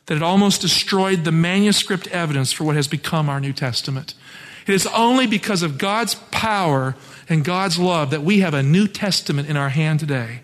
that 0.06 0.16
it 0.16 0.22
almost 0.22 0.60
destroyed 0.60 1.24
the 1.24 1.32
manuscript 1.32 2.06
evidence 2.08 2.52
for 2.52 2.64
what 2.64 2.76
has 2.76 2.88
become 2.88 3.28
our 3.28 3.40
New 3.40 3.52
Testament. 3.52 4.14
It 4.66 4.74
is 4.74 4.86
only 4.88 5.26
because 5.26 5.62
of 5.62 5.78
God's 5.78 6.14
power 6.30 6.96
and 7.28 7.44
God's 7.44 7.78
love 7.78 8.10
that 8.10 8.22
we 8.22 8.40
have 8.40 8.54
a 8.54 8.62
New 8.62 8.88
Testament 8.88 9.48
in 9.48 9.56
our 9.56 9.68
hand 9.68 10.00
today. 10.00 10.40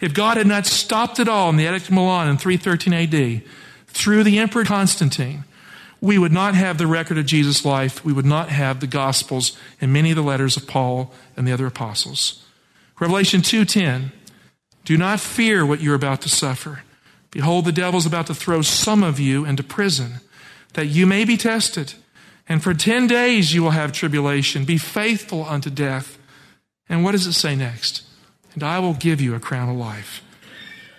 If 0.00 0.14
God 0.14 0.36
had 0.36 0.46
not 0.46 0.66
stopped 0.66 1.18
it 1.18 1.28
all 1.28 1.50
in 1.50 1.56
the 1.56 1.66
Edict 1.66 1.86
of 1.86 1.92
Milan 1.92 2.28
in 2.28 2.36
313 2.36 2.92
AD, 2.92 3.42
through 3.86 4.24
the 4.24 4.38
Emperor 4.38 4.64
Constantine, 4.64 5.44
we 6.00 6.18
would 6.18 6.32
not 6.32 6.54
have 6.54 6.76
the 6.76 6.86
record 6.86 7.16
of 7.16 7.26
Jesus' 7.26 7.64
life. 7.64 8.04
We 8.04 8.12
would 8.12 8.26
not 8.26 8.50
have 8.50 8.80
the 8.80 8.86
Gospels 8.86 9.56
and 9.80 9.92
many 9.92 10.10
of 10.10 10.16
the 10.16 10.22
letters 10.22 10.56
of 10.56 10.66
Paul 10.66 11.12
and 11.36 11.46
the 11.46 11.52
other 11.52 11.66
apostles. 11.66 12.44
Revelation 13.00 13.40
2:10 13.40 14.12
Do 14.84 14.98
not 14.98 15.20
fear 15.20 15.64
what 15.64 15.80
you're 15.80 15.94
about 15.94 16.20
to 16.22 16.28
suffer. 16.28 16.82
Behold 17.30 17.64
the 17.64 17.72
devil's 17.72 18.06
about 18.06 18.26
to 18.26 18.34
throw 18.34 18.62
some 18.62 19.02
of 19.02 19.18
you 19.18 19.44
into 19.44 19.62
prison 19.62 20.20
that 20.74 20.86
you 20.86 21.06
may 21.06 21.24
be 21.24 21.36
tested. 21.36 21.94
And 22.48 22.62
for 22.62 22.74
10 22.74 23.06
days 23.06 23.54
you 23.54 23.62
will 23.62 23.70
have 23.70 23.92
tribulation. 23.92 24.64
Be 24.64 24.78
faithful 24.78 25.44
unto 25.44 25.70
death. 25.70 26.18
And 26.88 27.02
what 27.02 27.12
does 27.12 27.26
it 27.26 27.32
say 27.32 27.56
next? 27.56 28.02
And 28.52 28.62
I 28.62 28.78
will 28.78 28.94
give 28.94 29.20
you 29.20 29.34
a 29.34 29.40
crown 29.40 29.68
of 29.68 29.76
life. 29.76 30.22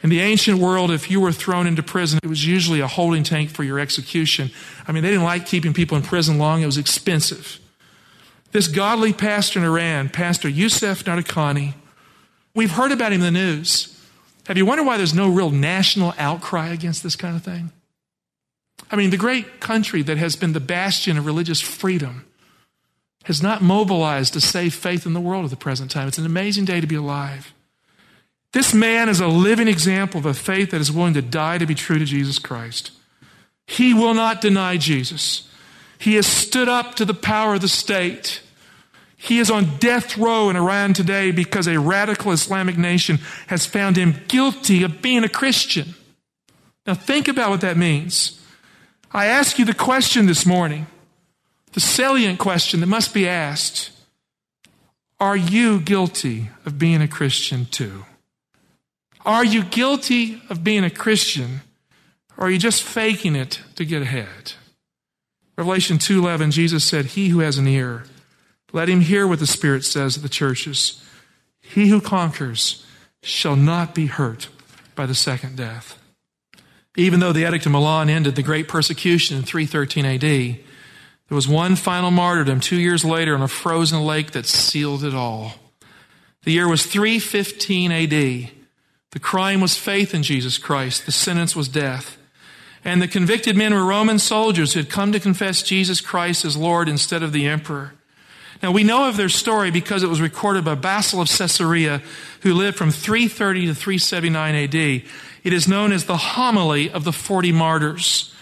In 0.04 0.10
the 0.10 0.20
ancient 0.20 0.60
world, 0.60 0.92
if 0.92 1.10
you 1.10 1.20
were 1.20 1.32
thrown 1.32 1.66
into 1.66 1.82
prison, 1.82 2.20
it 2.22 2.28
was 2.28 2.46
usually 2.46 2.80
a 2.80 2.88
holding 2.88 3.24
tank 3.24 3.50
for 3.50 3.64
your 3.64 3.80
execution. 3.80 4.52
I 4.88 4.92
mean, 4.92 5.02
they 5.02 5.10
didn't 5.10 5.24
like 5.24 5.48
keeping 5.48 5.74
people 5.74 5.98
in 5.98 6.04
prison 6.04 6.38
long, 6.38 6.62
it 6.62 6.68
was 6.68 6.78
expensive. 6.78 7.60
This 8.52 8.68
godly 8.68 9.14
pastor 9.14 9.60
in 9.60 9.66
Iran, 9.66 10.10
Pastor 10.10 10.48
Yusuf 10.48 11.04
Nadarkhani, 11.04 11.74
we've 12.54 12.72
heard 12.72 12.92
about 12.92 13.14
him 13.14 13.22
in 13.22 13.34
the 13.34 13.40
news. 13.40 14.00
Have 14.48 14.58
you 14.58 14.66
wondered 14.66 14.86
why 14.86 14.98
there's 14.98 15.14
no 15.14 15.28
real 15.28 15.50
national 15.50 16.14
outcry 16.20 16.70
against 16.70 17.02
this 17.02 17.16
kind 17.16 17.36
of 17.36 17.44
thing? 17.44 17.72
I 18.92 18.96
mean, 18.96 19.10
the 19.10 19.18
great 19.18 19.60
country 19.60 20.02
that 20.04 20.18
has 20.18 20.36
been 20.36 20.54
the 20.54 20.60
bastion 20.60 21.18
of 21.18 21.26
religious 21.26 21.62
freedom 21.62 22.26
has 23.24 23.42
not 23.42 23.62
mobilized 23.62 24.34
to 24.34 24.42
save 24.42 24.74
faith 24.74 25.06
in 25.06 25.14
the 25.14 25.22
world 25.22 25.46
at 25.46 25.50
the 25.50 25.58
present 25.58 25.90
time. 25.90 26.08
It's 26.08 26.20
an 26.20 26.26
amazing 26.26 26.66
day 26.66 26.80
to 26.80 26.88
be 26.88 26.96
alive. 26.96 27.54
This 28.54 28.74
man 28.74 29.10
is 29.10 29.20
a 29.20 29.28
living 29.28 29.68
example 29.68 30.20
of 30.20 30.26
a 30.26 30.34
faith 30.34 30.72
that 30.72 30.80
is 30.80 30.92
willing 30.92 31.16
to 31.16 31.22
die 31.22 31.58
to 31.58 31.66
be 31.66 31.76
true 31.76 32.00
to 32.00 32.06
Jesus 32.06 32.40
Christ. 32.40 32.92
He 33.68 33.94
will 33.94 34.14
not 34.14 34.42
deny 34.42 34.78
Jesus. 34.78 35.50
He 35.98 36.16
has 36.16 36.28
stood 36.28 36.70
up 36.70 36.96
to 36.96 37.06
the 37.06 37.14
power 37.14 37.56
of 37.56 37.62
the 37.62 37.68
state. 37.68 38.42
He 39.18 39.40
is 39.40 39.50
on 39.50 39.78
death 39.78 40.18
row 40.18 40.50
in 40.50 40.56
Iran 40.56 40.94
today 40.94 41.32
because 41.32 41.68
a 41.68 41.80
radical 41.80 42.32
Islamic 42.32 42.78
nation 42.78 43.18
has 43.48 43.66
found 43.66 43.98
him 43.98 44.22
guilty 44.28 44.84
of 44.84 45.02
being 45.02 45.24
a 45.24 45.30
Christian. 45.30 45.96
Now, 46.86 46.94
think 46.94 47.28
about 47.28 47.50
what 47.50 47.62
that 47.62 47.76
means. 47.76 48.40
I 49.16 49.28
ask 49.28 49.58
you 49.58 49.64
the 49.64 49.74
question 49.74 50.26
this 50.26 50.46
morning, 50.46 50.88
the 51.72 51.80
salient 51.80 52.38
question 52.38 52.82
that 52.82 52.88
must 52.88 53.14
be 53.14 53.30
asked 53.30 53.92
Are 55.22 55.38
you 55.38 55.80
guilty 55.80 56.50
of 56.66 56.78
being 56.78 57.02
a 57.02 57.08
Christian 57.08 57.66
too? 57.66 58.04
Are 59.26 59.46
you 59.46 59.64
guilty 59.64 60.42
of 60.50 60.66
being 60.66 60.84
a 60.84 60.90
Christian, 60.90 61.62
or 62.38 62.48
are 62.48 62.50
you 62.52 62.58
just 62.58 62.84
faking 62.84 63.38
it 63.38 63.62
to 63.76 63.86
get 63.86 64.02
ahead? 64.02 64.52
Revelation 65.58 65.98
2:11 65.98 66.52
Jesus 66.52 66.84
said, 66.84 67.06
"He 67.06 67.30
who 67.30 67.40
has 67.40 67.58
an 67.58 67.70
ear, 67.70 68.04
let 68.74 68.90
him 68.90 69.00
hear 69.00 69.26
what 69.26 69.40
the 69.40 69.48
Spirit 69.48 69.86
says 69.86 70.16
to 70.16 70.20
the 70.20 70.28
churches. 70.28 71.02
He 71.62 71.88
who 71.88 72.02
conquers 72.02 72.84
shall 73.24 73.56
not 73.56 73.96
be 73.96 74.08
hurt 74.08 74.50
by 74.94 75.06
the 75.06 75.16
second 75.16 75.56
death." 75.56 75.98
Even 76.96 77.20
though 77.20 77.34
the 77.34 77.48
Edict 77.48 77.66
of 77.66 77.72
Milan 77.72 78.10
ended 78.10 78.36
the 78.36 78.44
great 78.44 78.68
persecution 78.68 79.38
in 79.38 79.44
313 79.44 80.06
AD, 80.06 80.22
there 80.22 81.36
was 81.36 81.48
one 81.48 81.76
final 81.76 82.12
martyrdom 82.12 82.60
two 82.60 82.80
years 82.80 83.04
later 83.04 83.36
on 83.36 83.42
a 83.42 83.48
frozen 83.48 84.02
lake 84.02 84.32
that 84.32 84.46
sealed 84.46 85.04
it 85.04 85.14
all. 85.14 85.54
The 86.44 86.52
year 86.52 86.68
was 86.68 86.86
315 86.86 87.92
AD. 87.92 88.10
The 89.12 89.20
crime 89.20 89.62
was 89.62 89.76
faith 89.76 90.14
in 90.14 90.24
Jesus 90.24 90.58
Christ. 90.58 91.06
The 91.06 91.12
sentence 91.12 91.56
was 91.56 91.68
death. 91.68 92.18
And 92.84 93.02
the 93.02 93.08
convicted 93.08 93.58
men 93.58 93.74
were 93.74 93.84
Roman 93.84 94.20
soldiers 94.20 94.74
who 94.74 94.80
had 94.80 94.92
come 94.92 95.12
to 95.12 95.20
confess 95.20 95.64
Jesus 95.64 96.02
Christ 96.02 96.46
as 96.46 96.56
Lord 96.56 96.88
instead 96.88 97.24
of 97.24 97.34
the 97.34 97.48
emperor. 97.48 97.94
Now 98.66 98.72
we 98.72 98.84
know 98.84 99.08
of 99.08 99.16
their 99.16 99.30
story 99.30 99.70
because 99.70 100.02
it 100.02 100.10
was 100.10 100.20
recorded 100.20 100.66
by 100.66 100.74
Basil 100.74 101.22
of 101.22 101.28
Caesarea, 101.28 102.02
who 102.42 102.56
lived 102.56 102.80
from 102.80 102.90
330 102.90 103.68
to 103.68 103.76
379 103.76 104.56
AD. 104.56 104.74
It 104.74 105.54
is 105.54 105.68
known 105.68 105.92
as 105.92 106.06
the 106.06 106.18
homily 106.18 106.90
of 106.90 107.04
the 107.04 107.14
40 107.14 107.52
martyrs. 107.52 108.34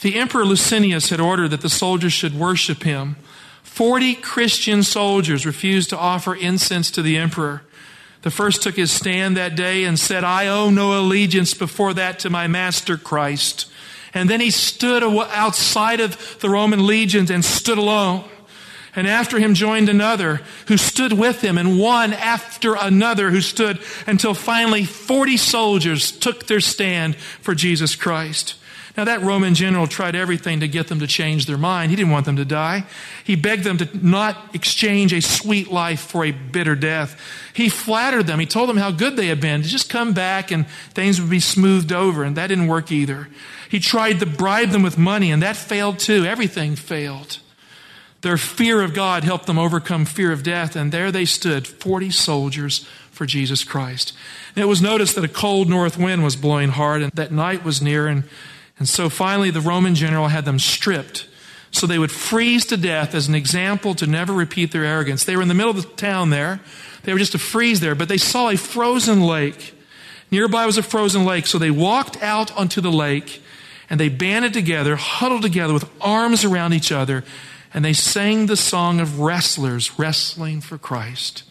The 0.00 0.20
Emperor 0.20 0.44
Licinius 0.44 1.10
had 1.10 1.18
ordered 1.18 1.48
that 1.48 1.62
the 1.62 1.68
soldiers 1.68 2.12
should 2.12 2.38
worship 2.38 2.84
him. 2.84 3.16
40 3.64 4.14
Christian 4.14 4.84
soldiers 4.84 5.44
refused 5.44 5.90
to 5.90 5.98
offer 5.98 6.36
incense 6.36 6.88
to 6.92 7.02
the 7.02 7.16
emperor. 7.16 7.64
The 8.20 8.30
first 8.30 8.62
took 8.62 8.76
his 8.76 8.92
stand 8.92 9.36
that 9.36 9.56
day 9.56 9.82
and 9.82 9.98
said, 9.98 10.22
I 10.22 10.46
owe 10.46 10.70
no 10.70 10.96
allegiance 10.96 11.54
before 11.54 11.92
that 11.94 12.20
to 12.20 12.30
my 12.30 12.46
master 12.46 12.96
Christ. 12.96 13.68
And 14.14 14.30
then 14.30 14.40
he 14.40 14.52
stood 14.52 15.02
outside 15.02 15.98
of 15.98 16.38
the 16.38 16.50
Roman 16.50 16.86
legions 16.86 17.32
and 17.32 17.44
stood 17.44 17.78
alone. 17.78 18.28
And 18.94 19.06
after 19.06 19.38
him 19.38 19.54
joined 19.54 19.88
another 19.88 20.42
who 20.66 20.76
stood 20.76 21.14
with 21.14 21.40
him, 21.40 21.56
and 21.56 21.78
one 21.78 22.12
after 22.12 22.74
another 22.74 23.30
who 23.30 23.40
stood 23.40 23.78
until 24.06 24.34
finally 24.34 24.84
40 24.84 25.36
soldiers 25.38 26.12
took 26.12 26.46
their 26.46 26.60
stand 26.60 27.16
for 27.16 27.54
Jesus 27.54 27.96
Christ. 27.96 28.56
Now, 28.94 29.04
that 29.04 29.22
Roman 29.22 29.54
general 29.54 29.86
tried 29.86 30.14
everything 30.14 30.60
to 30.60 30.68
get 30.68 30.88
them 30.88 31.00
to 31.00 31.06
change 31.06 31.46
their 31.46 31.56
mind. 31.56 31.88
He 31.88 31.96
didn't 31.96 32.12
want 32.12 32.26
them 32.26 32.36
to 32.36 32.44
die. 32.44 32.84
He 33.24 33.36
begged 33.36 33.64
them 33.64 33.78
to 33.78 34.06
not 34.06 34.54
exchange 34.54 35.14
a 35.14 35.22
sweet 35.22 35.72
life 35.72 36.00
for 36.00 36.26
a 36.26 36.30
bitter 36.30 36.74
death. 36.74 37.18
He 37.54 37.70
flattered 37.70 38.26
them. 38.26 38.38
He 38.38 38.44
told 38.44 38.68
them 38.68 38.76
how 38.76 38.90
good 38.90 39.16
they 39.16 39.28
had 39.28 39.40
been, 39.40 39.62
to 39.62 39.68
just 39.68 39.88
come 39.88 40.12
back 40.12 40.50
and 40.50 40.68
things 40.90 41.18
would 41.18 41.30
be 41.30 41.40
smoothed 41.40 41.90
over, 41.90 42.22
and 42.22 42.36
that 42.36 42.48
didn't 42.48 42.66
work 42.66 42.92
either. 42.92 43.28
He 43.70 43.80
tried 43.80 44.20
to 44.20 44.26
bribe 44.26 44.68
them 44.68 44.82
with 44.82 44.98
money, 44.98 45.30
and 45.30 45.42
that 45.42 45.56
failed 45.56 45.98
too. 45.98 46.26
Everything 46.26 46.76
failed. 46.76 47.38
Their 48.22 48.36
fear 48.36 48.82
of 48.82 48.94
God 48.94 49.24
helped 49.24 49.46
them 49.46 49.58
overcome 49.58 50.04
fear 50.04 50.32
of 50.32 50.42
death, 50.42 50.74
and 50.74 50.90
there 50.90 51.12
they 51.12 51.24
stood, 51.24 51.66
40 51.66 52.10
soldiers 52.10 52.86
for 53.10 53.26
Jesus 53.26 53.64
Christ. 53.64 54.12
And 54.56 54.62
it 54.62 54.66
was 54.66 54.80
noticed 54.80 55.14
that 55.16 55.24
a 55.24 55.28
cold 55.28 55.68
north 55.68 55.98
wind 55.98 56.24
was 56.24 56.36
blowing 56.36 56.70
hard, 56.70 57.02
and 57.02 57.12
that 57.12 57.32
night 57.32 57.64
was 57.64 57.82
near, 57.82 58.06
and, 58.06 58.24
and 58.78 58.88
so 58.88 59.08
finally 59.08 59.50
the 59.50 59.60
Roman 59.60 59.94
general 59.94 60.28
had 60.28 60.44
them 60.44 60.58
stripped 60.58 61.28
so 61.72 61.86
they 61.86 61.98
would 61.98 62.12
freeze 62.12 62.66
to 62.66 62.76
death 62.76 63.14
as 63.14 63.28
an 63.28 63.34
example 63.34 63.94
to 63.94 64.06
never 64.06 64.32
repeat 64.32 64.72
their 64.72 64.84
arrogance. 64.84 65.24
They 65.24 65.36
were 65.36 65.42
in 65.42 65.48
the 65.48 65.54
middle 65.54 65.70
of 65.70 65.76
the 65.76 65.88
town 65.96 66.30
there. 66.30 66.60
They 67.02 67.12
were 67.12 67.18
just 67.18 67.32
to 67.32 67.38
freeze 67.38 67.80
there, 67.80 67.94
but 67.94 68.08
they 68.08 68.18
saw 68.18 68.50
a 68.50 68.56
frozen 68.56 69.22
lake. 69.22 69.74
Nearby 70.30 70.66
was 70.66 70.76
a 70.76 70.82
frozen 70.82 71.24
lake, 71.24 71.46
so 71.46 71.58
they 71.58 71.70
walked 71.70 72.22
out 72.22 72.54
onto 72.56 72.80
the 72.80 72.92
lake 72.92 73.42
and 73.88 73.98
they 73.98 74.10
banded 74.10 74.52
together, 74.52 74.96
huddled 74.96 75.42
together 75.42 75.72
with 75.74 75.88
arms 76.00 76.44
around 76.44 76.74
each 76.74 76.92
other, 76.92 77.24
and 77.74 77.84
they 77.84 77.92
sang 77.92 78.46
the 78.46 78.56
song 78.56 79.00
of 79.00 79.20
wrestlers 79.20 79.98
wrestling 79.98 80.60
for 80.60 80.78
Christ. 80.78 81.44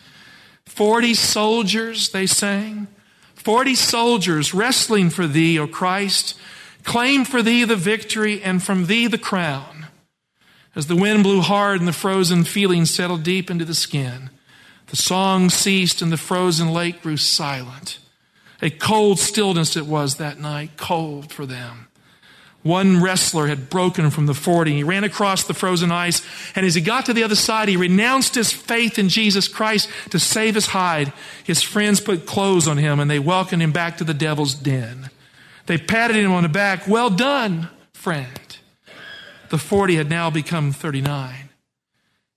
Forty 0.65 1.13
soldiers, 1.13 2.09
they 2.09 2.25
sang. 2.25 2.87
Forty 3.35 3.75
soldiers 3.75 4.53
wrestling 4.53 5.09
for 5.09 5.27
thee, 5.27 5.57
O 5.57 5.67
Christ. 5.67 6.37
Claim 6.83 7.25
for 7.25 7.41
thee 7.41 7.63
the 7.63 7.75
victory 7.75 8.41
and 8.41 8.61
from 8.61 8.85
thee 8.85 9.07
the 9.07 9.17
crown. 9.17 9.87
As 10.75 10.87
the 10.87 10.95
wind 10.95 11.23
blew 11.23 11.41
hard 11.41 11.79
and 11.79 11.87
the 11.87 11.93
frozen 11.93 12.43
feeling 12.43 12.85
settled 12.85 13.23
deep 13.23 13.51
into 13.51 13.65
the 13.65 13.75
skin, 13.75 14.29
the 14.87 14.95
song 14.95 15.49
ceased 15.49 16.01
and 16.01 16.11
the 16.11 16.17
frozen 16.17 16.71
lake 16.71 17.01
grew 17.01 17.17
silent. 17.17 17.99
A 18.61 18.69
cold 18.69 19.19
stillness 19.19 19.75
it 19.75 19.85
was 19.85 20.15
that 20.15 20.39
night, 20.39 20.77
cold 20.77 21.31
for 21.31 21.45
them. 21.45 21.87
One 22.63 23.01
wrestler 23.01 23.47
had 23.47 23.69
broken 23.69 24.11
from 24.11 24.27
the 24.27 24.35
40. 24.35 24.73
He 24.73 24.83
ran 24.83 25.03
across 25.03 25.43
the 25.43 25.53
frozen 25.53 25.91
ice, 25.91 26.21
and 26.55 26.63
as 26.65 26.75
he 26.75 26.81
got 26.81 27.07
to 27.07 27.13
the 27.13 27.23
other 27.23 27.35
side, 27.35 27.69
he 27.69 27.77
renounced 27.77 28.35
his 28.35 28.51
faith 28.51 28.99
in 28.99 29.09
Jesus 29.09 29.47
Christ 29.47 29.89
to 30.11 30.19
save 30.19 30.53
his 30.53 30.67
hide. 30.67 31.11
His 31.43 31.63
friends 31.63 31.99
put 31.99 32.27
clothes 32.27 32.67
on 32.67 32.77
him, 32.77 32.99
and 32.99 33.09
they 33.09 33.17
welcomed 33.17 33.63
him 33.63 33.71
back 33.71 33.97
to 33.97 34.03
the 34.03 34.13
devil's 34.13 34.53
den. 34.53 35.09
They 35.65 35.79
patted 35.79 36.17
him 36.17 36.31
on 36.31 36.43
the 36.43 36.49
back. 36.49 36.87
Well 36.87 37.09
done, 37.09 37.69
friend. 37.93 38.57
The 39.49 39.57
40 39.57 39.95
had 39.95 40.09
now 40.09 40.29
become 40.29 40.71
39. 40.71 41.49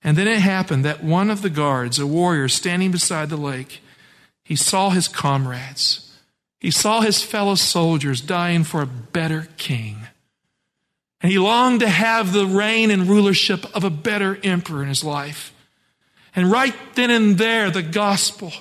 And 0.02 0.16
then 0.16 0.28
it 0.28 0.40
happened 0.40 0.84
that 0.84 1.04
one 1.04 1.30
of 1.30 1.42
the 1.42 1.50
guards, 1.50 1.98
a 1.98 2.06
warrior 2.06 2.48
standing 2.48 2.90
beside 2.90 3.28
the 3.28 3.36
lake, 3.36 3.82
he 4.42 4.56
saw 4.56 4.90
his 4.90 5.08
comrades. 5.08 6.18
He 6.60 6.70
saw 6.70 7.02
his 7.02 7.22
fellow 7.22 7.56
soldiers 7.56 8.20
dying 8.20 8.64
for 8.64 8.80
a 8.80 8.86
better 8.86 9.48
king. 9.58 10.08
And 11.24 11.32
he 11.32 11.38
longed 11.38 11.80
to 11.80 11.88
have 11.88 12.34
the 12.34 12.44
reign 12.44 12.90
and 12.90 13.08
rulership 13.08 13.64
of 13.74 13.82
a 13.82 13.88
better 13.88 14.38
emperor 14.44 14.82
in 14.82 14.90
his 14.90 15.02
life. 15.02 15.54
And 16.36 16.52
right 16.52 16.74
then 16.96 17.10
and 17.10 17.38
there, 17.38 17.70
the 17.70 17.80
gospel, 17.80 18.52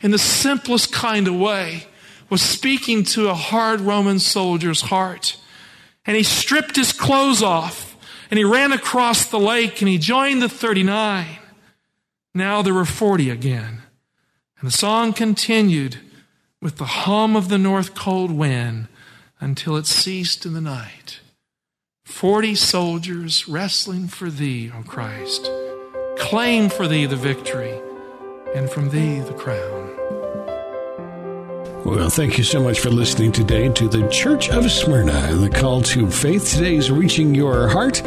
in 0.00 0.10
the 0.10 0.18
simplest 0.18 0.92
kind 0.92 1.28
of 1.28 1.36
way, 1.36 1.86
was 2.28 2.42
speaking 2.42 3.04
to 3.04 3.28
a 3.28 3.34
hard 3.34 3.80
Roman 3.80 4.18
soldier's 4.18 4.80
heart. 4.80 5.36
And 6.04 6.16
he 6.16 6.24
stripped 6.24 6.74
his 6.74 6.92
clothes 6.92 7.40
off 7.40 7.96
and 8.32 8.38
he 8.38 8.44
ran 8.44 8.72
across 8.72 9.24
the 9.26 9.38
lake 9.38 9.80
and 9.80 9.88
he 9.88 9.98
joined 9.98 10.42
the 10.42 10.48
39. 10.48 11.38
Now 12.34 12.62
there 12.62 12.74
were 12.74 12.84
40 12.84 13.30
again. 13.30 13.82
And 14.58 14.66
the 14.66 14.76
song 14.76 15.12
continued 15.12 15.98
with 16.60 16.78
the 16.78 16.84
hum 16.84 17.36
of 17.36 17.48
the 17.48 17.58
north 17.58 17.94
cold 17.94 18.32
wind 18.32 18.88
until 19.38 19.76
it 19.76 19.86
ceased 19.86 20.44
in 20.44 20.52
the 20.54 20.60
night. 20.60 21.20
Forty 22.12 22.54
soldiers 22.54 23.48
wrestling 23.48 24.06
for 24.06 24.30
thee, 24.30 24.70
O 24.72 24.84
Christ. 24.84 25.50
Claim 26.18 26.68
for 26.68 26.86
thee 26.86 27.04
the 27.04 27.16
victory, 27.16 27.80
and 28.54 28.70
from 28.70 28.90
thee 28.90 29.18
the 29.18 29.32
crown. 29.32 29.88
Well, 31.84 32.10
thank 32.10 32.38
you 32.38 32.44
so 32.44 32.62
much 32.62 32.78
for 32.78 32.90
listening 32.90 33.32
today 33.32 33.68
to 33.70 33.88
the 33.88 34.06
Church 34.08 34.50
of 34.50 34.70
Smyrna, 34.70 35.34
the 35.34 35.50
call 35.50 35.82
to 35.82 36.08
faith. 36.08 36.52
Today's 36.52 36.92
Reaching 36.92 37.34
Your 37.34 37.66
Heart. 37.66 38.04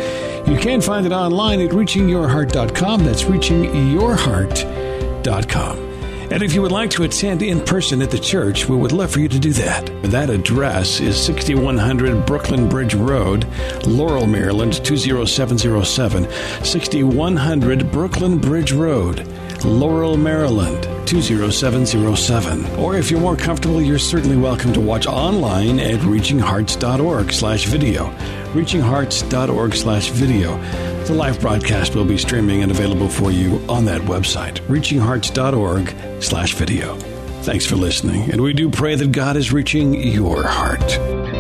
You 0.47 0.57
can 0.57 0.79
find 0.79 1.05
it 1.05 1.11
online 1.11 1.59
at 1.59 1.71
reachingyourheart.com. 1.71 3.03
That's 3.03 3.23
reachingyourheart.com. 3.23 5.84
And 6.31 6.41
if 6.41 6.53
you 6.53 6.61
would 6.63 6.71
like 6.71 6.89
to 6.91 7.03
attend 7.03 7.43
in 7.43 7.61
person 7.61 8.01
at 8.01 8.09
the 8.09 8.17
church, 8.17 8.67
we 8.67 8.75
would 8.75 8.91
love 8.91 9.11
for 9.11 9.19
you 9.19 9.27
to 9.27 9.37
do 9.37 9.53
that. 9.53 9.85
That 10.05 10.31
address 10.31 10.99
is 10.99 11.23
6100 11.23 12.25
Brooklyn 12.25 12.67
Bridge 12.67 12.95
Road, 12.95 13.45
Laurel, 13.85 14.25
Maryland 14.25 14.83
20707. 14.83 16.27
6100 16.65 17.91
Brooklyn 17.91 18.39
Bridge 18.39 18.71
Road, 18.71 19.27
Laurel, 19.63 20.17
Maryland 20.17 20.83
20707. 21.07 22.65
Or 22.77 22.95
if 22.95 23.11
you're 23.11 23.19
more 23.19 23.35
comfortable, 23.35 23.81
you're 23.81 23.99
certainly 23.99 24.37
welcome 24.37 24.73
to 24.73 24.81
watch 24.81 25.05
online 25.05 25.79
at 25.79 25.99
reachinghearts.org 25.99 27.31
slash 27.31 27.65
video. 27.65 28.09
reachinghearts.org 28.55 29.75
slash 29.75 30.09
video. 30.11 30.57
The 31.03 31.13
live 31.13 31.39
broadcast 31.41 31.93
will 31.93 32.05
be 32.05 32.17
streaming 32.17 32.63
and 32.63 32.71
available 32.71 33.09
for 33.09 33.29
you 33.29 33.57
on 33.67 33.85
that 33.85 34.01
website, 34.01 34.61
reachinghearts.org 34.67 36.23
slash 36.23 36.53
video. 36.53 36.95
Thanks 37.43 37.65
for 37.65 37.75
listening, 37.75 38.31
and 38.31 38.41
we 38.41 38.53
do 38.53 38.71
pray 38.71 38.95
that 38.95 39.11
God 39.11 39.35
is 39.35 39.51
reaching 39.51 39.93
your 39.93 40.43
heart. 40.47 41.34